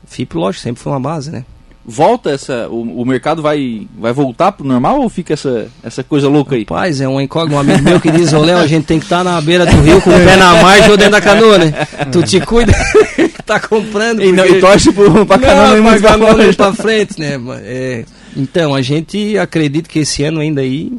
FIP, 0.06 0.36
lógico, 0.36 0.62
sempre 0.62 0.82
foi 0.82 0.92
uma 0.92 1.00
base, 1.00 1.30
né? 1.30 1.44
Volta 1.84 2.30
essa 2.30 2.68
o, 2.68 3.02
o 3.02 3.06
mercado 3.06 3.40
vai 3.40 3.86
vai 3.98 4.12
voltar 4.12 4.52
pro 4.52 4.66
normal 4.66 5.00
ou 5.00 5.08
fica 5.08 5.32
essa 5.32 5.68
essa 5.82 6.04
coisa 6.04 6.28
louca 6.28 6.54
aí? 6.54 6.62
Rapaz, 6.62 7.00
é 7.00 7.08
um 7.08 7.20
incógnito, 7.20 7.56
um 7.56 7.58
amigo 7.58 7.82
meu 7.82 8.00
que 8.00 8.10
diz, 8.10 8.32
ô 8.32 8.42
Léo, 8.42 8.58
a 8.58 8.66
gente 8.66 8.84
tem 8.84 8.98
que 8.98 9.06
estar 9.06 9.18
tá 9.18 9.24
na 9.24 9.40
beira 9.40 9.64
do 9.64 9.80
rio 9.80 10.00
com 10.02 10.10
o 10.10 10.12
pé 10.12 10.36
na 10.36 10.62
margem 10.62 10.90
ou 10.90 10.96
dentro 10.96 11.12
da 11.12 11.20
canoa, 11.20 11.58
né? 11.58 11.72
Tu 12.12 12.22
te 12.22 12.40
cuida, 12.40 12.72
tá 13.44 13.58
comprando. 13.58 14.18
Porque... 14.18 14.30
E, 14.30 14.32
não, 14.32 14.46
e 14.46 14.60
torce 14.60 14.92
pro, 14.92 15.26
pra 15.26 15.38
canoa 15.38 15.76
não, 15.76 15.84
pra, 15.84 16.00
canoa 16.00 16.54
pra 16.54 16.72
frente, 16.72 17.18
né? 17.18 17.40
É, 17.62 18.04
então, 18.36 18.74
a 18.74 18.82
gente 18.82 19.36
acredita 19.38 19.88
que 19.88 20.00
esse 20.00 20.22
ano 20.22 20.40
ainda 20.40 20.60
aí 20.60 20.92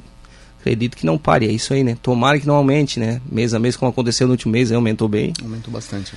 acredito 0.60 0.96
que 0.96 1.06
não 1.06 1.18
pare, 1.18 1.48
é 1.48 1.52
isso 1.52 1.74
aí, 1.74 1.84
né? 1.84 1.98
Tomara 2.02 2.40
que 2.40 2.48
não 2.48 2.56
aumente, 2.56 3.00
né? 3.00 3.20
Mês 3.30 3.54
a 3.54 3.60
mês, 3.60 3.76
como 3.76 3.90
aconteceu 3.90 4.28
no 4.28 4.34
último 4.34 4.52
mês, 4.52 4.72
aumentou 4.72 5.08
bem. 5.08 5.34
Aumentou 5.42 5.74
bastante. 5.74 6.14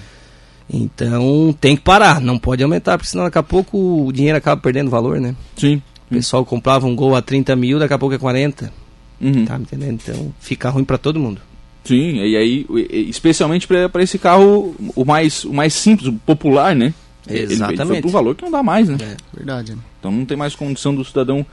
Então 0.69 1.55
tem 1.61 1.77
que 1.77 1.83
parar, 1.83 2.21
não 2.21 2.39
pode 2.39 2.63
aumentar, 2.63 2.97
porque 2.97 3.11
senão 3.11 3.25
daqui 3.25 3.39
a 3.39 3.43
pouco 3.43 4.07
o 4.07 4.13
dinheiro 4.13 4.39
acaba 4.39 4.61
perdendo 4.61 4.91
valor, 4.91 5.21
né? 5.21 5.35
Sim. 5.57 5.83
O 6.11 6.15
pessoal 6.15 6.45
comprava 6.45 6.87
um 6.87 6.95
gol 6.95 7.15
a 7.15 7.23
30 7.23 7.55
mil, 7.57 7.79
daqui 7.79 7.95
a 7.95 7.99
pouco 7.99 8.15
é 8.15 8.19
40. 8.19 8.73
Uhum. 9.21 9.45
Tá 9.45 9.59
me 9.59 9.65
entendendo? 9.65 10.01
Então 10.03 10.33
fica 10.41 10.71
ruim 10.71 10.85
para 10.85 10.99
todo 10.99 11.21
mundo. 11.21 11.41
Sim, 11.85 12.17
e 12.17 12.37
aí, 12.37 12.67
especialmente 13.11 13.67
para 13.67 14.03
esse 14.03 14.19
carro, 14.19 14.75
o 14.97 15.05
mais, 15.05 15.45
o 15.45 15.53
mais 15.53 15.75
simples, 15.75 16.09
o 16.09 16.15
popular, 16.15 16.75
né? 16.75 16.95
Exatamente. 17.29 17.81
Ele, 17.81 17.83
ele 17.83 17.89
foi 17.89 18.01
pro 18.01 18.11
valor 18.11 18.35
que 18.35 18.43
não 18.43 18.51
dá 18.51 18.63
mais, 18.63 18.89
né? 18.89 18.97
É, 19.01 19.17
verdade. 19.37 19.77
Então 20.01 20.11
não 20.11 20.25
tem 20.25 20.37
mais 20.37 20.55
condição 20.55 20.95
do 20.95 21.05
cidadão 21.05 21.45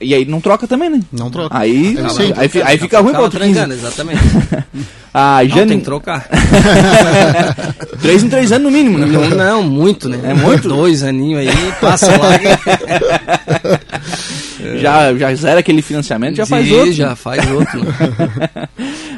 e 0.00 0.14
aí 0.14 0.24
não 0.24 0.40
troca 0.40 0.66
também, 0.66 0.88
né? 0.88 1.00
Não 1.12 1.30
troca. 1.30 1.56
Aí, 1.56 1.94
é, 1.96 2.00
aí, 2.00 2.34
aí, 2.36 2.48
fica, 2.48 2.66
aí 2.66 2.78
fica 2.78 3.00
ruim 3.00 3.12
pra 3.12 3.20
outro 3.20 3.44
Exatamente. 3.44 4.20
a 5.12 5.44
Jane... 5.44 5.60
Não, 5.60 5.68
tem 5.68 5.78
que 5.78 5.84
trocar. 5.84 6.26
três 8.00 8.22
em 8.22 8.30
três 8.30 8.50
anos 8.50 8.64
no 8.64 8.70
mínimo, 8.70 8.96
né? 8.98 9.06
Não, 9.06 9.28
não 9.28 9.62
muito, 9.62 10.08
né? 10.08 10.18
É 10.24 10.34
muito? 10.34 10.68
Dois 10.68 11.02
aninhos 11.02 11.40
aí, 11.40 11.72
passa 11.80 12.16
lá. 12.16 12.30
já, 14.80 15.14
já 15.14 15.34
zera 15.34 15.60
aquele 15.60 15.82
financiamento, 15.82 16.36
já 16.36 16.46
faz 16.46 16.72
outro. 16.72 16.92
Já 16.92 17.14
faz 17.14 17.50
outro. 17.50 17.84
Né? 17.84 17.92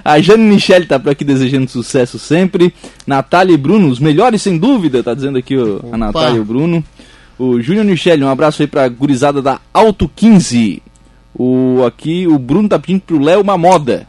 a 0.04 0.20
Jane 0.20 0.42
Michele 0.42 0.86
tá 0.86 0.98
por 0.98 1.10
aqui 1.10 1.22
desejando 1.22 1.70
sucesso 1.70 2.18
sempre. 2.18 2.74
Natália 3.06 3.54
e 3.54 3.56
Bruno, 3.56 3.88
os 3.88 4.00
melhores 4.00 4.42
sem 4.42 4.58
dúvida, 4.58 5.00
tá 5.00 5.14
dizendo 5.14 5.38
aqui 5.38 5.56
o, 5.56 5.80
a 5.92 5.96
Natália 5.96 6.38
e 6.38 6.40
o 6.40 6.44
Bruno. 6.44 6.82
O 7.38 7.60
Júnior 7.60 7.84
Michele, 7.84 8.24
um 8.24 8.28
abraço 8.28 8.62
aí 8.62 8.66
pra 8.66 8.88
gurizada 8.88 9.40
da 9.40 9.60
Alto 9.72 10.10
15. 10.14 10.82
O, 11.34 11.84
aqui 11.86 12.26
o 12.26 12.38
Bruno 12.38 12.68
tá 12.68 12.78
pedindo 12.78 13.02
pro 13.02 13.22
Léo 13.22 13.42
uma 13.42 13.56
moda. 13.56 14.06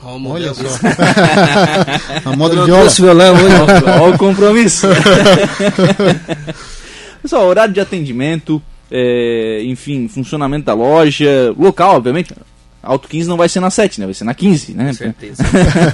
Oh, 0.00 0.16
Olha 0.28 0.54
só. 0.54 0.62
a 2.24 2.36
moda 2.36 2.54
de 2.54 2.64
viola. 2.64 2.88
violão 2.88 3.34
Olha 4.00 4.14
o 4.14 4.18
compromisso. 4.18 4.86
Pessoal, 7.20 7.46
horário 7.46 7.74
de 7.74 7.80
atendimento, 7.80 8.62
é, 8.88 9.62
enfim, 9.64 10.06
funcionamento 10.06 10.66
da 10.66 10.74
loja, 10.74 11.52
local, 11.58 11.96
obviamente. 11.96 12.32
Alto 12.80 13.08
15 13.08 13.28
não 13.28 13.36
vai 13.36 13.48
ser 13.48 13.58
na 13.58 13.68
7, 13.68 13.98
né? 13.98 14.06
Vai 14.06 14.14
ser 14.14 14.22
na 14.22 14.34
15, 14.34 14.74
né? 14.74 14.86
Com 14.86 14.92
certeza. 14.92 15.42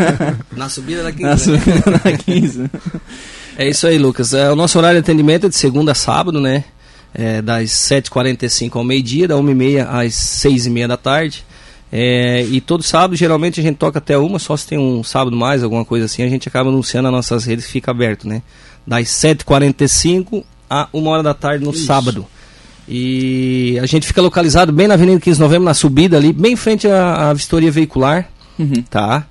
na 0.55 0.69
subida 0.69 1.03
da 1.03 1.11
15. 1.11 1.23
Na 1.23 1.31
né? 1.31 1.37
subida 1.39 1.91
da 1.91 2.13
15. 2.13 2.71
É 3.57 3.69
isso 3.69 3.87
aí, 3.87 3.99
Lucas. 3.99 4.33
É, 4.33 4.51
o 4.51 4.57
nosso 4.57 4.79
horário 4.79 5.01
de 5.01 5.05
atendimento 5.05 5.47
é 5.47 5.49
de 5.49 5.57
segunda 5.57 5.93
a 5.93 5.95
sábado, 5.95 6.41
né? 6.41 6.65
É, 7.15 7.43
das 7.43 7.71
7h45 7.71 8.77
ao 8.77 8.85
meio-dia, 8.85 9.29
da 9.29 9.35
1h30 9.35 9.87
às 9.89 10.13
6h30 10.13 10.87
da 10.87 10.97
tarde. 10.97 11.45
É, 11.93 12.43
e 12.45 12.59
todo 12.61 12.83
sábado, 12.83 13.15
geralmente, 13.15 13.61
a 13.61 13.63
gente 13.63 13.77
toca 13.77 13.99
até 13.99 14.17
uma, 14.17 14.39
só 14.39 14.57
se 14.57 14.67
tem 14.67 14.79
um 14.79 15.05
sábado 15.05 15.37
mais, 15.37 15.63
alguma 15.63 15.85
coisa 15.85 16.07
assim, 16.07 16.23
a 16.23 16.29
gente 16.29 16.49
acaba 16.49 16.71
anunciando 16.71 17.11
nas 17.11 17.13
nossas 17.31 17.45
redes 17.45 17.67
fica 17.67 17.91
aberto, 17.91 18.27
né? 18.27 18.41
Das 18.87 19.09
7h45 19.09 20.43
a 20.71 20.89
1 20.93 21.07
hora 21.07 21.23
da 21.23 21.35
tarde 21.35 21.63
no 21.63 21.71
Isso. 21.73 21.85
sábado. 21.85 22.27
E 22.89 23.79
a 23.81 23.87
gente 23.87 24.07
fica 24.07 24.23
localizado 24.23 24.73
bem 24.73 24.89
na 24.89 24.95
Avenida 24.95 25.21
15 25.21 25.37
de 25.37 25.41
Novembro, 25.43 25.65
na 25.65 25.75
subida 25.75 26.17
ali, 26.17 26.33
bem 26.33 26.55
em 26.55 26.57
frente 26.57 26.89
à, 26.89 27.29
à 27.29 27.35
vistoria 27.35 27.71
veicular, 27.71 28.29
uhum. 28.59 28.83
tá? 28.89 29.27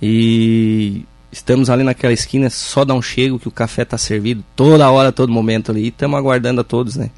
E 0.00 1.04
Estamos 1.30 1.68
ali 1.68 1.82
naquela 1.82 2.12
esquina, 2.12 2.48
só 2.48 2.84
dá 2.84 2.94
um 2.94 3.02
chego 3.02 3.38
que 3.38 3.48
o 3.48 3.50
café 3.50 3.82
está 3.82 3.98
servido 3.98 4.44
toda 4.54 4.90
hora, 4.90 5.12
todo 5.12 5.32
momento 5.32 5.70
ali. 5.70 5.88
Estamos 5.88 6.18
aguardando 6.18 6.60
a 6.60 6.64
todos, 6.64 6.96
né? 6.96 7.10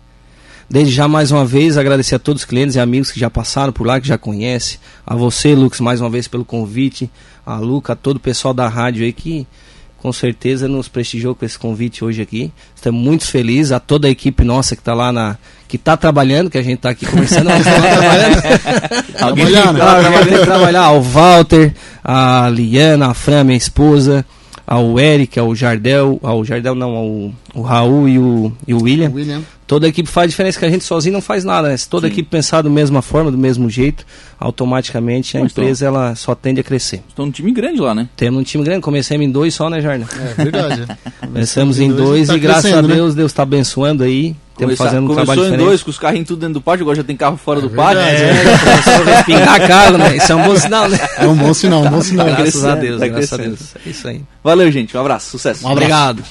Desde 0.70 0.92
já, 0.92 1.08
mais 1.08 1.30
uma 1.30 1.46
vez, 1.46 1.78
agradecer 1.78 2.14
a 2.14 2.18
todos 2.18 2.42
os 2.42 2.46
clientes 2.46 2.76
e 2.76 2.80
amigos 2.80 3.10
que 3.10 3.18
já 3.18 3.30
passaram 3.30 3.72
por 3.72 3.86
lá, 3.86 3.98
que 3.98 4.06
já 4.06 4.18
conhecem. 4.18 4.78
A 5.06 5.14
você, 5.14 5.54
Lucas, 5.54 5.80
mais 5.80 6.00
uma 6.00 6.10
vez 6.10 6.28
pelo 6.28 6.44
convite. 6.44 7.10
A 7.46 7.58
Luca, 7.58 7.94
a 7.94 7.96
todo 7.96 8.16
o 8.16 8.20
pessoal 8.20 8.52
da 8.52 8.68
rádio 8.68 9.04
aí 9.04 9.12
que 9.12 9.46
com 9.96 10.12
certeza 10.12 10.68
nos 10.68 10.86
prestigiou 10.86 11.34
com 11.34 11.44
esse 11.44 11.58
convite 11.58 12.04
hoje 12.04 12.22
aqui. 12.22 12.52
Estamos 12.74 13.00
muito 13.00 13.26
felizes, 13.26 13.72
a 13.72 13.80
toda 13.80 14.08
a 14.08 14.10
equipe 14.10 14.44
nossa 14.44 14.76
que 14.76 14.82
está 14.82 14.94
lá 14.94 15.12
na. 15.12 15.38
Que 15.68 15.76
está 15.76 15.96
trabalhando, 15.96 16.48
que 16.48 16.56
a 16.56 16.62
gente 16.62 16.76
está 16.76 16.90
aqui 16.90 17.04
conversando, 17.04 17.50
mas 17.50 17.60
está 17.60 17.78
trabalhando. 17.80 18.42
Alguém 19.20 19.46
trabalhando. 19.46 19.78
Tá 19.78 20.00
trabalhando, 20.00 20.44
trabalhar, 20.44 20.82
ao 20.84 21.02
Walter, 21.02 21.74
a 22.02 22.48
Liana, 22.50 23.08
a 23.08 23.14
Fran, 23.14 23.44
minha 23.44 23.58
esposa, 23.58 24.24
ao 24.66 24.98
Eric, 24.98 25.38
ao 25.38 25.54
Jardel, 25.54 26.18
ao 26.22 26.42
Jardel 26.44 26.74
não, 26.74 26.90
ao, 26.90 27.32
ao 27.54 27.62
Raul 27.62 28.08
e 28.08 28.18
o, 28.18 28.52
e 28.66 28.72
o 28.72 28.82
William. 28.82 29.10
William. 29.10 29.42
Toda 29.68 29.84
a 29.84 29.90
equipe 29.90 30.08
faz 30.08 30.30
diferença 30.30 30.58
que 30.58 30.64
a 30.64 30.70
gente 30.70 30.82
sozinho 30.82 31.12
não 31.12 31.20
faz 31.20 31.44
nada, 31.44 31.68
né? 31.68 31.76
Se 31.76 31.86
toda 31.86 32.06
Sim. 32.06 32.10
a 32.10 32.14
equipe 32.14 32.30
pensar 32.30 32.62
da 32.62 32.70
mesma 32.70 33.02
forma, 33.02 33.30
do 33.30 33.36
mesmo 33.36 33.68
jeito, 33.68 34.02
automaticamente 34.40 35.36
a 35.36 35.40
empresa 35.40 35.84
ela 35.84 36.14
só 36.14 36.34
tende 36.34 36.58
a 36.58 36.64
crescer. 36.64 37.02
Estão 37.06 37.26
um 37.26 37.30
time 37.30 37.52
grande 37.52 37.78
lá, 37.78 37.94
né? 37.94 38.08
Temos 38.16 38.40
um 38.40 38.42
time 38.42 38.64
grande, 38.64 38.80
começamos 38.80 39.26
em 39.26 39.30
dois 39.30 39.54
só, 39.54 39.68
né, 39.68 39.82
Jarna? 39.82 40.06
É 40.10 40.42
verdade. 40.42 40.86
Começamos 41.20 41.78
em 41.78 41.92
dois, 41.92 42.24
e, 42.24 42.26
tá 42.28 42.36
e 42.36 42.38
graças 42.38 42.72
a 42.72 42.80
né? 42.80 42.94
Deus, 42.94 43.14
né? 43.14 43.18
Deus 43.18 43.30
está 43.30 43.42
abençoando 43.42 44.04
aí. 44.04 44.34
Estamos 44.54 44.78
fazendo 44.78 45.10
um 45.10 45.14
trabalho 45.14 45.42
diferente. 45.42 45.62
em 45.62 45.64
dois, 45.66 45.82
com 45.82 45.90
os 45.90 45.98
carrinhos 45.98 46.28
tudo 46.28 46.40
dentro 46.40 46.54
do 46.54 46.60
pátio, 46.62 46.82
agora 46.82 46.96
já 46.96 47.04
tem 47.04 47.16
carro 47.16 47.36
fora 47.36 47.58
é 47.58 47.62
do 47.62 47.70
pátio. 47.70 48.00
É, 48.00 48.58
começou 48.58 48.92
a 48.92 49.16
respingar 49.16 49.68
carro, 49.68 49.98
né? 49.98 50.16
Isso 50.16 50.32
é 50.32 50.34
um 50.34 50.44
bom 50.44 50.56
sinal, 50.56 50.88
né? 50.88 50.98
É 51.18 51.26
um 51.26 51.36
bom 51.36 51.54
sinal, 51.54 51.82
um 51.82 51.90
bom 51.90 52.00
sinal. 52.00 52.26
Graças 52.26 52.64
a 52.64 52.74
Deus, 52.74 53.00
tá 53.00 53.06
graças 53.06 53.32
a 53.34 53.36
Deus. 53.36 53.60
É 53.86 53.90
isso 53.90 54.08
aí. 54.08 54.22
Valeu, 54.42 54.72
gente. 54.72 54.96
Um 54.96 55.00
abraço, 55.00 55.30
sucesso. 55.30 55.66
Um 55.66 55.70
abraço. 55.70 55.84
Obrigado. 55.84 56.24